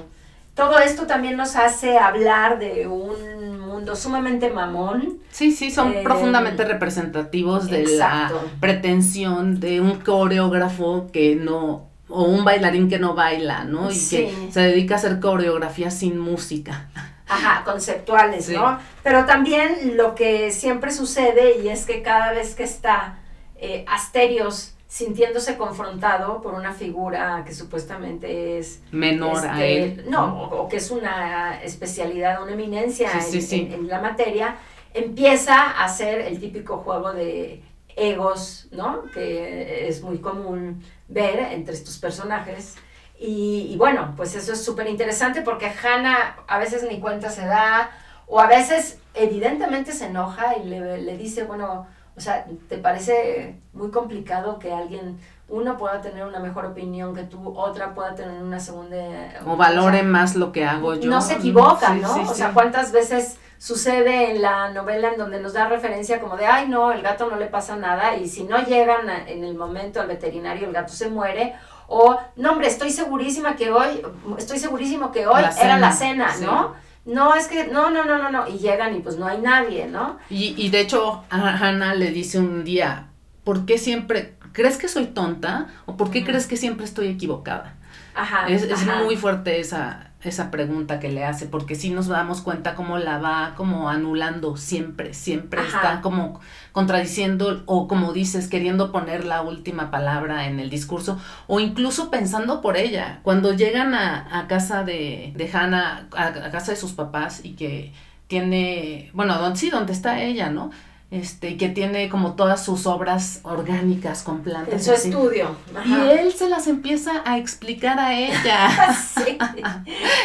[0.53, 5.17] todo esto también nos hace hablar de un mundo sumamente mamón.
[5.29, 8.35] Sí, sí, son Eh, profundamente representativos de exacto.
[8.35, 13.91] la pretensión de un coreógrafo que no, o un bailarín que no baila, ¿no?
[13.91, 14.17] Y Sí.
[14.17, 16.89] que se dedica a hacer coreografía sin música.
[17.27, 18.53] Ajá, conceptuales, Sí.
[18.53, 18.79] ¿no?
[19.03, 23.19] Pero también lo que siempre sucede y es que cada vez que está
[23.57, 30.05] eh, Asterios sintiéndose confrontado por una figura que supuestamente es Menor a este, él.
[30.09, 34.55] no, o, o que es una especialidad, una eminencia Sí, en- en la materia,
[34.93, 37.61] empieza a hacer el típico juego de
[37.95, 39.03] egos, ¿no?
[39.13, 42.75] Que es muy común ver entre estos personajes.
[43.17, 47.45] Y, y bueno, pues eso es súper interesante porque Hannah a veces ni cuenta se
[47.45, 47.89] da,
[48.27, 51.87] o a veces evidentemente se enoja y le, le dice, bueno,
[52.17, 57.23] o sea, ¿te parece muy complicado que alguien, uno pueda tener una mejor opinión que
[57.23, 58.97] tú, otra pueda tener una segunda...
[59.45, 61.09] O valore más lo que hago yo.
[61.09, 62.13] no se equivoca, Sí, ¿no?
[62.15, 66.37] sí, o sea, ¿cuántas veces sucede en la novela en donde nos da referencia como
[66.37, 69.43] de, ay, no, el gato no le pasa nada y si no llegan a- en
[69.43, 71.55] el momento al veterinario, el gato se muere?
[71.87, 74.01] O, no, hombre, estoy segurísima que hoy,
[74.37, 76.43] estoy segurísimo que hoy La era la cena, sí.
[76.43, 76.73] ¿no?
[77.05, 79.85] No, es que, no, no, no, no, no, y llegan y pues no hay nadie,
[79.85, 80.17] ¿no?
[80.29, 83.09] Y, y de hecho, Hannah le dice un día,
[83.43, 85.67] ¿por qué siempre, crees que soy tonta?
[85.85, 87.75] ¿O por qué crees que siempre estoy equivocada?
[88.15, 88.47] Ajá.
[88.47, 89.03] Es, es ajá.
[89.03, 93.17] muy fuerte esa, esa pregunta que le hace, porque sí nos damos cuenta cómo la
[93.17, 95.77] va como anulando siempre, siempre Ajá.
[95.77, 96.39] está como
[96.71, 102.61] contradiciendo o como dices, queriendo poner la última palabra en el discurso o incluso pensando
[102.61, 103.19] por ella.
[103.23, 107.53] Cuando llegan a, a casa de, de Hannah, a, a casa de sus papás y
[107.53, 107.93] que
[108.27, 110.71] tiene, bueno, don, sí, donde está ella, ¿no?
[111.15, 114.73] Este, que tiene como todas sus obras orgánicas con plantas.
[114.73, 115.09] En su así.
[115.09, 115.55] estudio.
[115.85, 118.69] Y él se las empieza a explicar a ella.
[119.15, 119.37] Sí.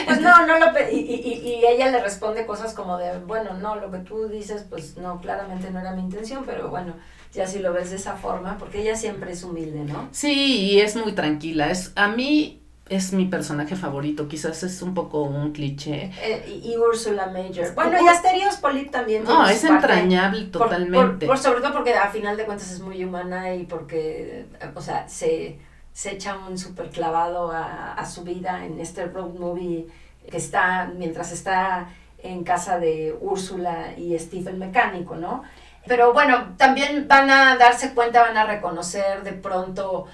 [0.04, 3.76] Pues no, no lo y, y, y ella le responde cosas como de, bueno, no,
[3.76, 6.94] lo que tú dices, pues no, claramente no era mi intención, pero bueno,
[7.32, 10.08] ya si lo ves de esa forma, porque ella siempre es humilde, ¿no?
[10.10, 11.70] Sí, y es muy tranquila.
[11.70, 12.59] Es, a mí
[12.90, 14.28] es mi personaje favorito.
[14.28, 16.10] Quizás es un poco un cliché.
[16.22, 17.74] Eh, y, y Ursula Major.
[17.74, 19.24] Bueno, y Asterios Polit también.
[19.24, 19.74] No, es parte.
[19.74, 21.26] entrañable Por- por- totalmente.
[21.26, 25.08] por- sobre todo porque a final de cuentas es muy humana y porque, o sea,
[25.08, 25.58] se,
[25.92, 29.86] se echa un súper clavado a, a su vida en este road movie
[30.30, 31.88] que está, mientras está
[32.22, 35.42] en casa de Úrsula y Steve el mecánico, ¿no?
[35.86, 40.04] Pero bueno, también van a darse cuenta, van a reconocer de pronto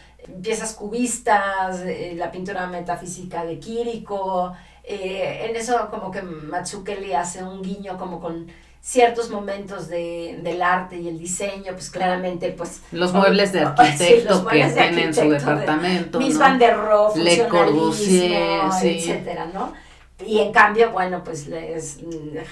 [0.43, 4.53] piezas cubistas, eh, la pintura metafísica de Kiriko,
[4.85, 8.47] eh, en eso como que Matsuke le hace un guiño como con
[8.81, 13.65] ciertos momentos de, del arte y el diseño, pues claramente pues los muebles de Sí,
[13.67, 16.19] arquitecto los que de tienen en su de departamento.
[16.21, 16.41] Miss ¿no?
[16.41, 18.99] Van der Rohe, Le Corbusier, sí.
[18.99, 19.73] etcétera, ¿no?
[20.25, 21.99] Y en cambio, bueno, pues les,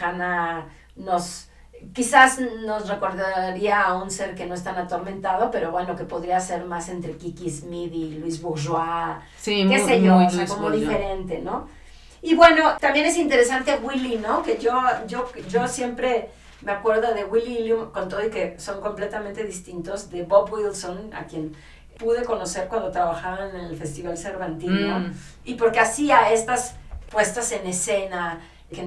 [0.00, 0.66] Hannah
[0.96, 1.48] nos,
[1.92, 6.40] quizás nos recordaría a un ser que no es tan atormentado, pero bueno, que podría
[6.40, 10.46] ser más entre Kiki Smith y Luis Bourgeois, Sí, qué muy, sé yo, o sea,
[10.46, 10.88] como Bourgeois.
[10.88, 11.68] diferente, ¿no?
[12.22, 14.42] Y bueno, también es interesante Willy, ¿no?
[14.42, 16.30] Que yo, yo, yo siempre
[16.62, 21.10] me acuerdo de Willy Ilium, con todo y que son completamente distintos, de Bob Wilson,
[21.14, 21.54] a quien
[21.98, 25.12] pude conocer cuando trabajaba en el Festival Cervantino, Mm.
[25.44, 26.74] y porque hacía estas
[27.10, 28.82] puestas en escena, que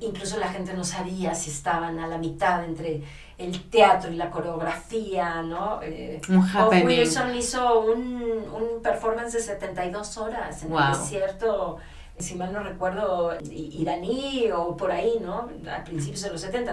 [0.00, 3.02] incluso la gente no sabía si estaban a la mitad entre
[3.38, 5.80] el teatro y la coreografía, ¿no?
[5.82, 6.86] Eh, Un happening.
[6.86, 8.22] Wilson hizo un,
[8.52, 10.80] un performance de 72 horas en Wow.
[10.80, 11.78] el desierto,
[12.18, 15.48] si mal no recuerdo, iraní o por ahí, ¿no?
[15.74, 16.72] A principios de los 70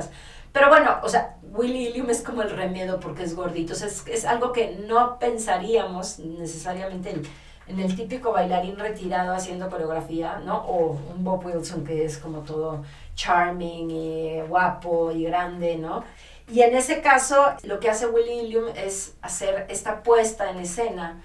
[0.52, 3.74] Pero bueno, o sea, Willy Ilium es como el remedio porque es gordito.
[3.74, 7.22] O sea, es, es algo que no pensaríamos necesariamente en,
[7.68, 10.58] en el típico bailarín retirado haciendo coreografía, ¿no?
[10.58, 12.84] O un Bob Wilson que es como todo
[13.16, 16.04] charming y guapo y grande, ¿no?
[16.50, 21.22] Y en ese caso, lo que hace Willy Ilium es hacer esta puesta en escena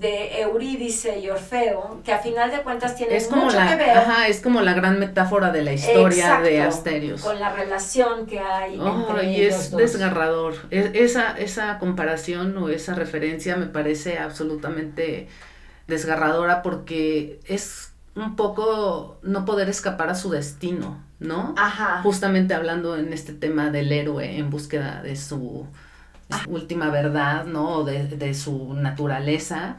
[0.00, 3.76] de Eurídice y Orfeo, que a final de cuentas tiene Es como, mucho la, que
[3.76, 7.22] ver ajá, es como la gran metáfora de la historia de Asterios.
[7.22, 9.80] con la relación que hay Oh, entre y ellos es dos.
[9.80, 10.56] desgarrador.
[10.70, 15.28] Es- esa, esa comparación o esa referencia me parece absolutamente
[15.88, 21.54] desgarradora porque es un poco no poder escapar a su destino, ¿no?
[21.56, 22.02] Ajá.
[22.02, 25.66] Justamente hablando en este tema del héroe en búsqueda de su,
[26.42, 27.78] su última verdad, ¿no?
[27.78, 29.76] O de, de su naturaleza.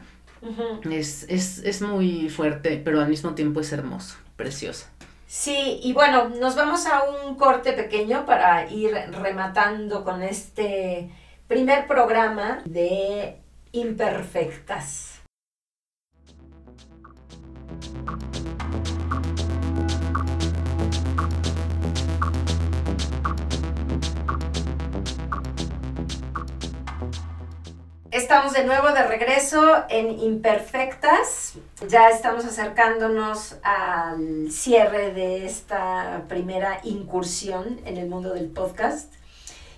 [0.90, 4.86] es, es, es muy fuerte, pero al mismo tiempo es hermoso, precioso.
[5.26, 8.92] Sí, y bueno, nos vamos a un corte pequeño para ir
[9.22, 11.08] rematando con este
[11.46, 13.36] primer programa de
[13.70, 15.19] Imperfectas.
[28.30, 31.54] Estamos de nuevo de regreso en Imperfectas.
[31.88, 39.12] Ya estamos acercándonos al cierre de esta primera incursión en el mundo del podcast.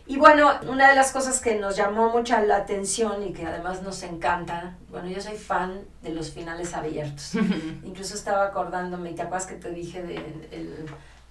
[0.06, 3.80] Y bueno, una de las cosas que nos llamó mucha la atención y que además
[3.80, 7.34] nos encanta, bueno, yo soy fan de los finales abiertos.
[7.84, 10.20] Incluso estaba acordándome, ¿te acuerdas que te dije de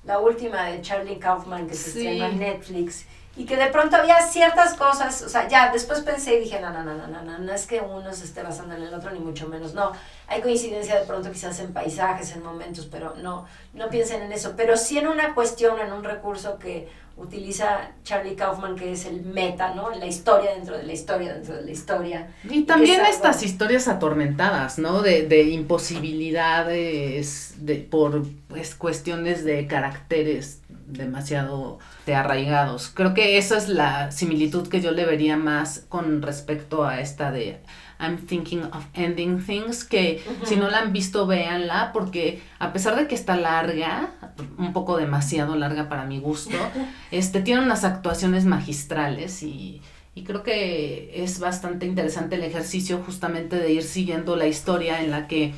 [0.06, 3.06] la última de Charlie Kaufman que se estrenó en Netflix?
[3.36, 6.72] Y que de pronto había ciertas cosas, o sea, ya después pensé y dije, no,
[6.72, 9.12] no, no, no, no, no, no es que uno se esté basando en el otro,
[9.12, 9.94] ni mucho menos, no,
[10.28, 14.54] hay coincidencia de pronto quizás en paisajes, en momentos, pero no, no piensen en eso,
[14.58, 19.22] pero sí en una cuestión, en un recurso que utiliza Charlie Kaufman, que es el
[19.22, 19.92] meta, ¿no?
[19.92, 22.34] La historia dentro de la historia dentro de la historia.
[22.50, 25.02] Y también estas historias atormentadas, ¿no?
[25.02, 30.61] De, de imposibilidades, de, por pues, cuestiones de caracteres
[30.92, 32.90] demasiado de arraigados.
[32.94, 37.32] Creo que esa es la similitud que yo le vería más con respecto a esta
[37.32, 37.60] de
[38.00, 42.96] I'm thinking of ending things, que si no la han visto, véanla, porque a pesar
[42.96, 44.12] de que está larga,
[44.58, 46.58] un poco demasiado larga para mi gusto,
[47.12, 49.82] este, tiene unas actuaciones magistrales y,
[50.16, 55.12] y creo que es bastante interesante el ejercicio justamente de ir siguiendo la historia en
[55.12, 55.54] la que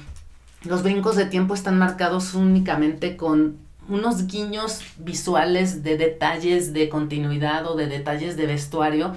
[0.63, 3.57] los brincos de tiempo están marcados únicamente con
[3.89, 9.13] unos guiños visuales de detalles de continuidad o de detalles de vestuario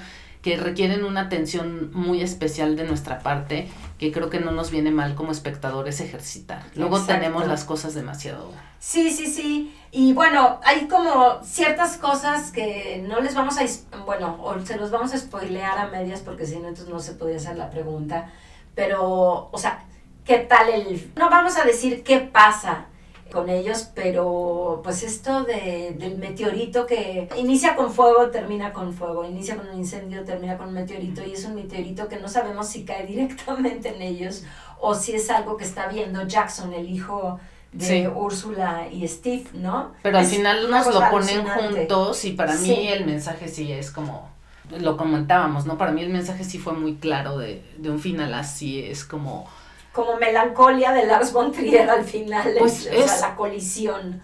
[0.46, 4.92] que requieren una atención muy especial de nuestra parte, que creo que no nos viene
[4.92, 6.62] mal como espectadores ejercitar.
[6.76, 8.52] Luego tenemos las cosas demasiado...
[8.78, 9.74] Sí, sí, sí.
[9.90, 13.64] Y bueno, hay como ciertas cosas que no les vamos a...
[14.04, 17.14] Bueno, o se los vamos a spoilear a medias porque si no, entonces no se
[17.14, 18.30] podría hacer la pregunta.
[18.76, 19.84] Pero, o sea,
[20.24, 21.10] ¿qué tal el...
[21.16, 22.86] No vamos a decir qué pasa
[23.30, 29.24] con ellos, pero pues esto de, del meteorito que inicia con fuego, termina con fuego,
[29.24, 32.68] inicia con un incendio, termina con un meteorito y es un meteorito que no sabemos
[32.68, 34.44] si cae directamente en ellos
[34.80, 37.40] o si es algo que está viendo Jackson, el hijo
[37.72, 39.92] de Úrsula y Steve, ¿no?
[40.02, 44.30] Pero al final nos lo ponen juntos y para mí el mensaje sí es como
[44.70, 45.78] lo comentábamos, ¿no?
[45.78, 49.46] Para mí el mensaje sí fue muy claro de, de un final así, es como
[49.97, 54.20] como melancolia de Lars von Trier al final, pues es, la colisión.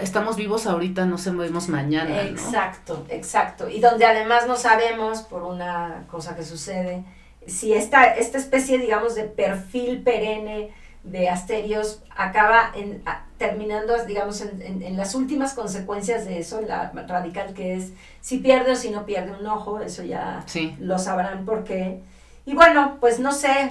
[0.00, 2.22] Estamos vivos ahorita, no sabemos mañana.
[2.22, 3.68] Exacto, exacto.
[3.68, 7.04] Y donde además no sabemos, por una cosa que sucede,
[7.46, 10.72] si esta, esta especie, digamos, de perfil perenne
[11.02, 13.02] de Asterios acaba en,
[13.36, 18.72] terminando, digamos, en, en, las últimas consecuencias de eso, la radical que es si pierde
[18.72, 20.42] o si no pierde un ojo, eso ya
[20.78, 22.02] lo sabrán porque
[22.50, 23.70] y bueno, pues no sé,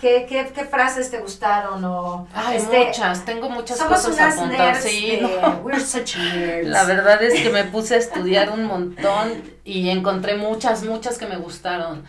[0.00, 2.26] ¿qué, qué, qué frases te gustaron o...
[2.32, 4.82] Ay, este, muchas, tengo muchas cosas apuntadas.
[4.82, 5.20] Sí,
[5.62, 6.66] we're such nerds.
[6.66, 11.26] La verdad es que me puse a estudiar un montón y encontré muchas, muchas que
[11.26, 12.06] me gustaron.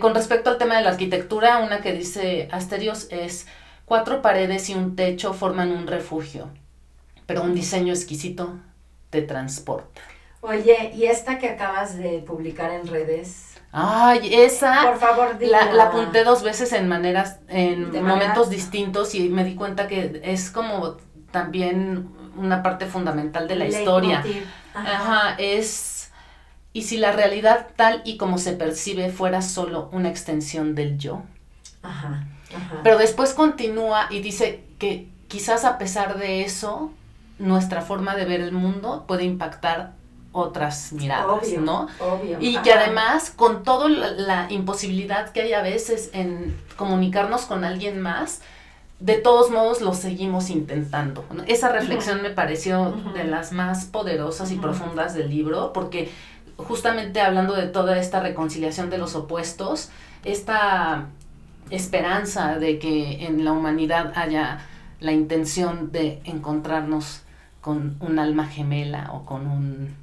[0.00, 3.46] Con respecto al tema de la arquitectura, una que dice Asterios es
[3.84, 6.48] cuatro paredes y un techo forman un refugio,
[7.26, 8.58] pero un diseño exquisito
[9.10, 10.00] te transporta.
[10.40, 13.59] Oye, ¿y esta que acabas de publicar en redes?
[13.72, 14.82] Ay, esa.
[14.82, 19.54] Por favor, la, la, apunté dos veces en maneras, en momentos distintos y me di
[19.54, 20.96] cuenta que es como
[21.30, 24.24] también una parte fundamental de la historia.
[24.74, 25.36] Ajá.
[25.38, 26.10] es.
[26.72, 31.22] Y si la realidad tal y como se percibe fuera solo una extensión del yo.
[31.82, 32.26] Ajá.
[32.54, 32.80] Ajá.
[32.82, 36.92] Pero después continúa y dice que quizás a pesar de eso,
[37.38, 39.94] nuestra forma de ver el mundo puede impactar
[40.32, 41.88] otras miradas, ¿no?
[41.98, 42.38] Obvio.
[42.40, 48.00] Y que además, con toda la, imposibilidad que hay a veces en comunicarnos con alguien
[48.00, 48.40] más,
[49.00, 51.24] de todos modos lo seguimos intentando.
[51.46, 56.10] Esa reflexión me pareció de las más poderosas y profundas del libro, porque
[56.56, 59.88] justamente hablando de toda esta reconciliación de los opuestos,
[60.24, 61.06] esta
[61.70, 64.66] esperanza de que en la humanidad haya
[65.00, 67.22] la intención de encontrarnos
[67.60, 69.94] con un alma gemela o con un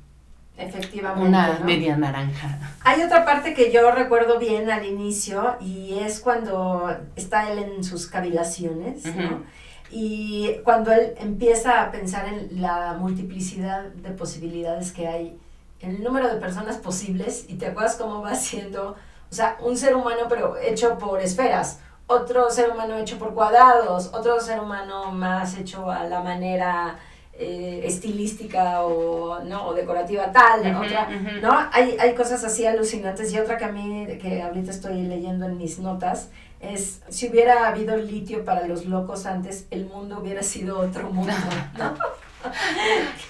[0.58, 1.28] Efectivamente.
[1.28, 2.58] Una media naranja.
[2.84, 7.84] Hay otra parte que yo recuerdo bien al inicio y es cuando está él en
[7.84, 9.44] sus cavilaciones, ¿no?
[9.92, 15.40] Y cuando él empieza a pensar en la multiplicidad de posibilidades que hay,
[15.80, 18.96] en el número de personas posibles, y te acuerdas cómo va siendo,
[19.32, 24.12] o sea, un ser humano pero hecho por esferas, otro ser humano hecho por cuadrados,
[24.14, 26.98] otro ser humano más hecho a la manera
[27.40, 29.68] eh, estilística o, ¿no?
[29.68, 31.08] o decorativa tal, otra,
[31.42, 31.52] ¿no?
[31.72, 35.58] Hay, hay cosas así alucinantes y otra que a mí, que ahorita estoy leyendo en
[35.58, 36.30] mis notas,
[36.60, 41.34] es si hubiera habido litio para los locos antes, el mundo hubiera sido otro mundo,
[41.78, 41.94] ¿no?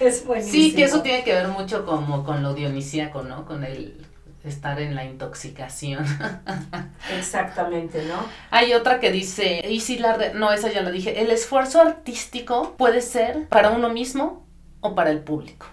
[0.00, 0.52] es buenísimo.
[0.52, 3.44] Sí, que eso tiene que ver mucho como con lo dionisíaco, ¿no?
[3.44, 4.06] Con el
[4.44, 6.04] estar en la intoxicación.
[7.16, 8.16] Exactamente, ¿no?
[8.50, 12.74] Hay otra que dice, y si la, no, esa ya la dije, el esfuerzo artístico
[12.76, 14.46] puede ser para uno mismo
[14.80, 15.66] o para el público.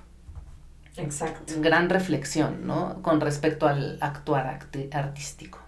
[0.97, 1.53] Exacto.
[1.57, 3.01] Gran reflexión, ¿no?
[3.01, 4.59] Con respecto al actuar
[4.91, 5.59] artístico.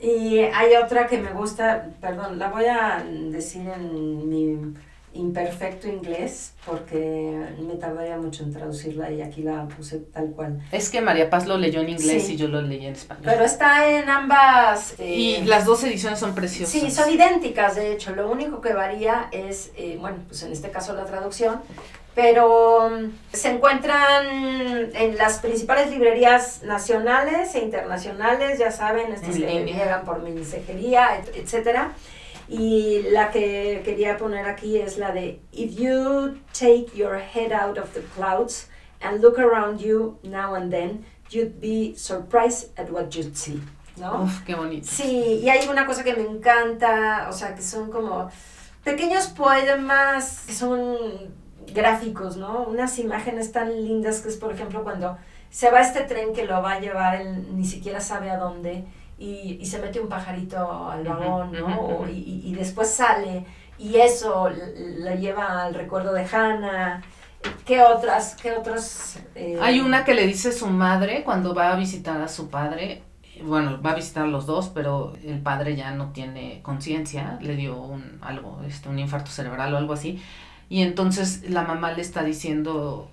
[0.00, 4.74] Y hay otra que me gusta, perdón, la voy a decir en mi
[5.16, 10.60] imperfecto inglés porque me tardaría mucho en traducirla y aquí la puse tal cual.
[10.72, 13.24] Es que María Paz lo leyó en inglés y yo lo leí en español.
[13.24, 14.94] Pero está en ambas.
[14.98, 16.72] y eh, las dos ediciones son preciosas.
[16.72, 18.14] Sí, son idénticas, de hecho.
[18.14, 21.60] Lo único que varía es, eh, bueno, pues en este caso la traducción,
[22.14, 24.26] pero mm, se encuentran
[24.94, 31.92] en las principales librerías nacionales e internacionales, ya saben, estas que llegan por mensajería, etcétera.
[32.48, 37.78] Y la que quería poner aquí es la de If you take your head out
[37.78, 38.68] of the clouds
[39.00, 43.60] and look around you now and then, you'd be surprised at what you'd see.
[43.96, 44.22] ¿No?
[44.24, 44.86] Uf, qué bonito.
[44.86, 48.30] Sí, y hay una cosa que me encanta, o sea, que son como
[48.84, 50.96] pequeños poemas que son
[51.72, 52.64] gráficos, ¿no?
[52.64, 55.16] Unas imágenes tan lindas que es, por ejemplo, cuando
[55.50, 58.84] se va este tren que lo va a llevar, él ni siquiera sabe a dónde,
[59.18, 62.06] y, y se mete un pajarito al vagón, ¿no?
[62.08, 63.46] y, y, después sale
[63.78, 67.02] y eso lo lleva al recuerdo de Hannah.
[67.64, 68.36] ¿Qué otras?
[68.40, 69.18] ¿Qué otros?
[69.34, 69.58] Eh?
[69.60, 73.02] Hay una que le dice su madre cuando va a visitar a su padre.
[73.42, 77.54] Bueno, va a visitar a los dos, pero el padre ya no tiene conciencia, le
[77.54, 80.22] dio un algo, este, un infarto cerebral o algo así.
[80.70, 83.10] Y entonces la mamá le está diciendo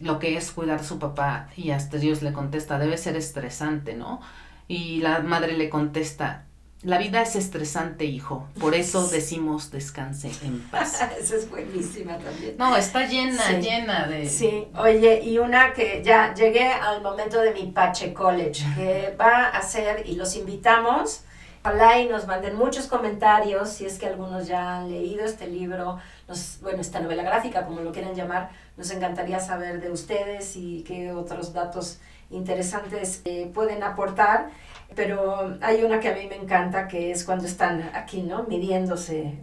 [0.00, 3.94] lo que es cuidar a su papá y hasta Dios le contesta, debe ser estresante,
[3.94, 4.20] ¿no?
[4.68, 6.44] Y la madre le contesta,
[6.84, 11.00] la vida es estresante, hijo, por eso decimos descanse en paz.
[11.18, 12.56] Esa es buenísima también.
[12.58, 14.28] No, está llena, llena de...
[14.28, 19.48] Sí, oye, y una que ya llegué al momento de mi Pache College, que va
[19.48, 21.22] a ser, y los invitamos,
[21.62, 25.98] ojalá y nos manden muchos comentarios, si es que algunos ya han leído este libro,
[26.28, 30.84] nos, bueno, esta novela gráfica, como lo quieran llamar, nos encantaría saber de ustedes y
[30.86, 31.98] qué otros datos
[32.30, 34.50] interesantes eh, pueden aportar,
[34.94, 38.44] pero hay una que a mí me encanta que es cuando están aquí, ¿no?
[38.44, 39.34] Midiéndose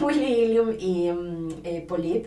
[0.00, 2.26] Willy Ilium y um, eh, Polip.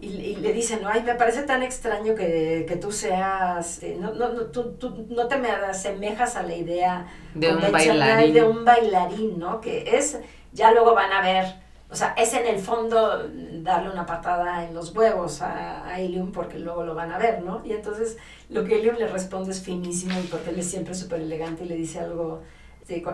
[0.00, 0.88] Y, le dicen, ¿no?
[0.88, 5.06] Ay, me parece tan extraño que, que tú seas, eh, no, no, no, tú, tú,
[5.10, 8.32] no te me asemejas a la idea de un bailarín.
[8.32, 9.60] de un bailarín, ¿no?
[9.60, 10.20] Que es,
[10.52, 11.46] ya luego van a ver
[11.90, 13.28] o sea, es en el fondo
[13.62, 17.42] darle una patada en los huevos a, a Ilium porque luego lo van a ver,
[17.42, 17.64] ¿no?
[17.64, 18.18] Y entonces
[18.50, 21.68] lo que Ilium le responde es finísimo y porque él es siempre súper elegante y
[21.68, 22.42] le dice algo,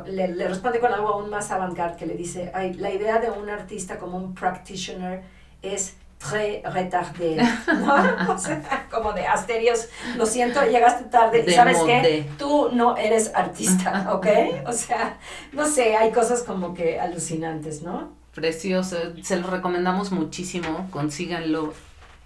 [0.07, 3.31] le, le, responde con algo aún más avant que le dice, Ay, la idea de
[3.31, 5.23] un artista como un practitioner
[5.63, 7.95] es très retardé, ¿no?
[8.35, 12.27] O sea, como de Asterios, lo siento, llegaste tarde, y ¿sabes qué?
[12.39, 14.27] Tú no eres artista, ¿ok?
[14.67, 15.19] O sea,
[15.53, 18.24] no sé, hay cosas como que alucinantes, ¿no?
[18.35, 21.73] Precioso, se lo recomendamos muchísimo, consíganlo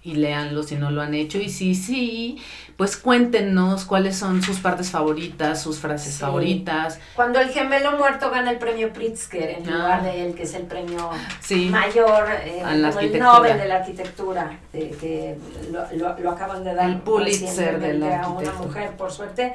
[0.01, 1.37] y léanlo si no lo han hecho.
[1.37, 2.41] Y sí, sí,
[2.77, 6.99] pues cuéntenos cuáles son sus partes favoritas, sus frases favoritas.
[7.15, 9.71] Cuando el gemelo muerto gana el premio Pritzker en ah.
[9.71, 11.09] lugar de él, que es el premio
[11.69, 15.37] mayor, eh, como el Nobel de la arquitectura, que
[15.71, 19.53] lo, lo, acaban de dar el Pulitzer de la a una mujer, por suerte,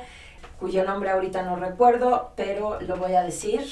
[0.58, 3.62] cuyo nombre ahorita no recuerdo, pero lo voy a decir.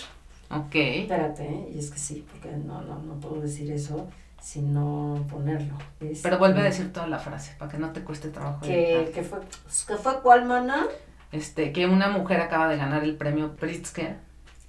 [0.53, 0.75] Ok.
[0.75, 1.73] Espérate, ¿eh?
[1.75, 4.09] y es que sí, porque no, no, no puedo decir eso
[4.43, 5.75] sin no ponerlo.
[6.23, 8.61] Pero vuelve a decir toda la frase, para que no te cueste trabajo.
[8.61, 9.39] Que, que fue,
[9.87, 10.87] ¿Que fue cuál, mana?
[11.31, 14.17] Este, que una mujer acaba de ganar el premio Pritzker.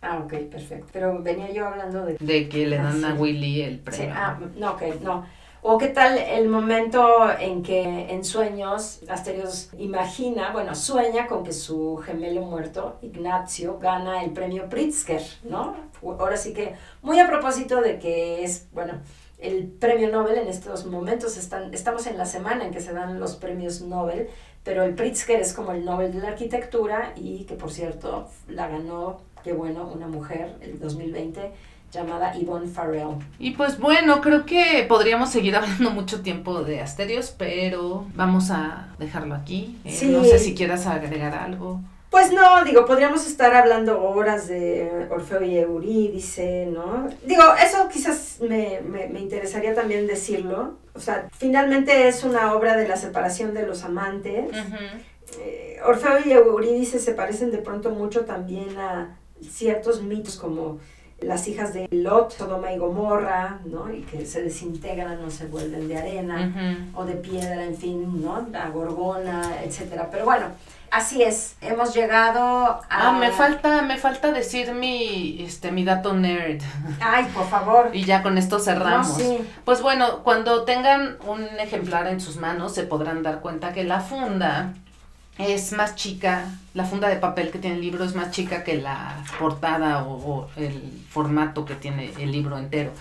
[0.01, 0.87] Ah, ok, perfecto.
[0.93, 2.17] Pero venía yo hablando de...
[2.19, 4.05] De que le dan a Willy el premio.
[4.05, 5.25] Sí, ah, no, ok, no.
[5.65, 11.53] O qué tal el momento en que en sueños Asterios imagina, bueno, sueña con que
[11.53, 15.73] su gemelo muerto, Ignacio, gana el premio Pritzker, ¿no?
[16.01, 18.95] Ahora sí que, muy a propósito de que es, bueno,
[19.39, 23.21] el premio Nobel en estos momentos, están, estamos en la semana en que se dan
[23.21, 24.27] los premios Nobel,
[24.65, 28.67] pero el Pritzker es como el Nobel de la arquitectura y que por cierto la
[28.67, 31.53] ganó, qué bueno, una mujer el 2020
[31.93, 33.17] llamada Yvonne Farrell.
[33.39, 38.87] Y pues bueno, creo que podríamos seguir hablando mucho tiempo de Asterios, pero vamos a
[38.99, 39.77] dejarlo aquí.
[39.85, 41.79] Eh, no sé si quieras agregar algo.
[42.09, 47.07] Pues no, digo, podríamos estar hablando horas de Orfeo y Eurídice, ¿no?
[47.25, 50.77] Digo, eso quizás me, me, me, interesaría también decirlo.
[50.93, 54.45] O sea, finalmente es una obra de la separación de los amantes.
[55.39, 60.77] eh, Orfeo y Eurídice se parecen de pronto mucho también a ciertos mitos como
[61.21, 63.91] las hijas de Lot, Sodoma y Gomorra, ¿no?
[63.93, 68.45] Y que se desintegran o se vuelven de arena o de piedra, en fin, ¿no?
[68.51, 70.09] La gorgona, etcétera.
[70.11, 70.47] Pero bueno,
[70.91, 71.55] así es.
[71.61, 72.81] Hemos llegado a...
[72.89, 76.61] Ah, me falta, me falta decir mi, este, mi dato nerd.
[76.99, 77.89] Ay, por favor.
[77.93, 79.07] Y ya con esto cerramos.
[79.07, 79.37] No, sí.
[79.63, 84.01] Pues bueno, cuando tengan un ejemplar en sus manos, se podrán dar cuenta que la
[84.01, 84.73] funda
[85.37, 88.79] es más chica, la funda de papel que tiene el libro es más chica que
[88.79, 92.91] la portada o, el formato que tiene el libro entero.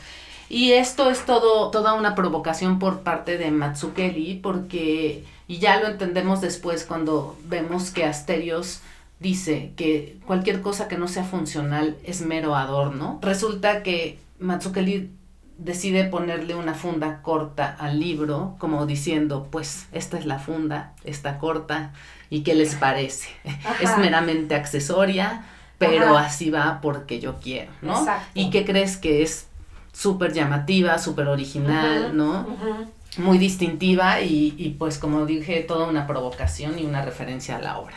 [0.49, 5.89] Y esto es todo, toda una provocación por parte de Matsukeli, porque, y ya lo
[5.89, 8.80] entendemos después cuando vemos que Asterios
[9.18, 13.18] dice que cualquier cosa que no sea funcional es mero adorno.
[13.22, 15.11] Resulta que Matsukeli
[15.59, 21.39] decide ponerle una funda corta al libro, como diciendo, pues esta es la funda, está
[21.39, 21.93] corta,
[22.31, 23.29] ¿y qué les parece?
[23.65, 23.77] Ajá.
[23.81, 25.45] Es meramente accesoria,
[25.79, 26.27] pero Ajá.
[26.27, 27.99] así va porque yo quiero, ¿no?
[27.99, 28.27] Exacto.
[28.35, 29.47] ¿Y qué crees que es
[29.93, 32.47] súper llamativa, súper original, ¿no?
[33.19, 37.79] Muy distintiva y, y pues como dije, toda una provocación y una referencia a la
[37.79, 37.95] obra.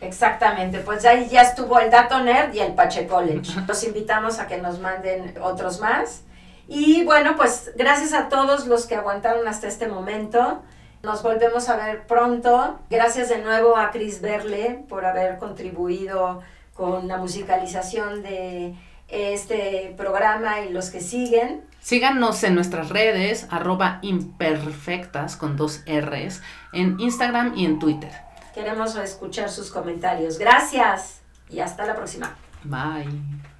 [0.00, 3.50] Exactamente, pues ahí ya estuvo el Dato Nerd y el Pache College.
[3.66, 6.22] Los invitamos a que nos manden otros más.
[6.68, 10.62] Y bueno, pues gracias a todos los que aguantaron hasta este momento.
[11.02, 12.80] Nos volvemos a ver pronto.
[12.90, 16.42] Gracias de nuevo a Chris Berle por haber contribuido
[16.74, 18.74] con la musicalización de
[19.08, 21.64] este programa y los que siguen.
[21.80, 26.42] Síganos en nuestras redes, arroba imperfectas con dos R's,
[26.72, 28.10] en Instagram y en Twitter.
[28.54, 30.38] Queremos escuchar sus comentarios.
[30.38, 32.34] Gracias y hasta la próxima.
[32.64, 33.55] Bye.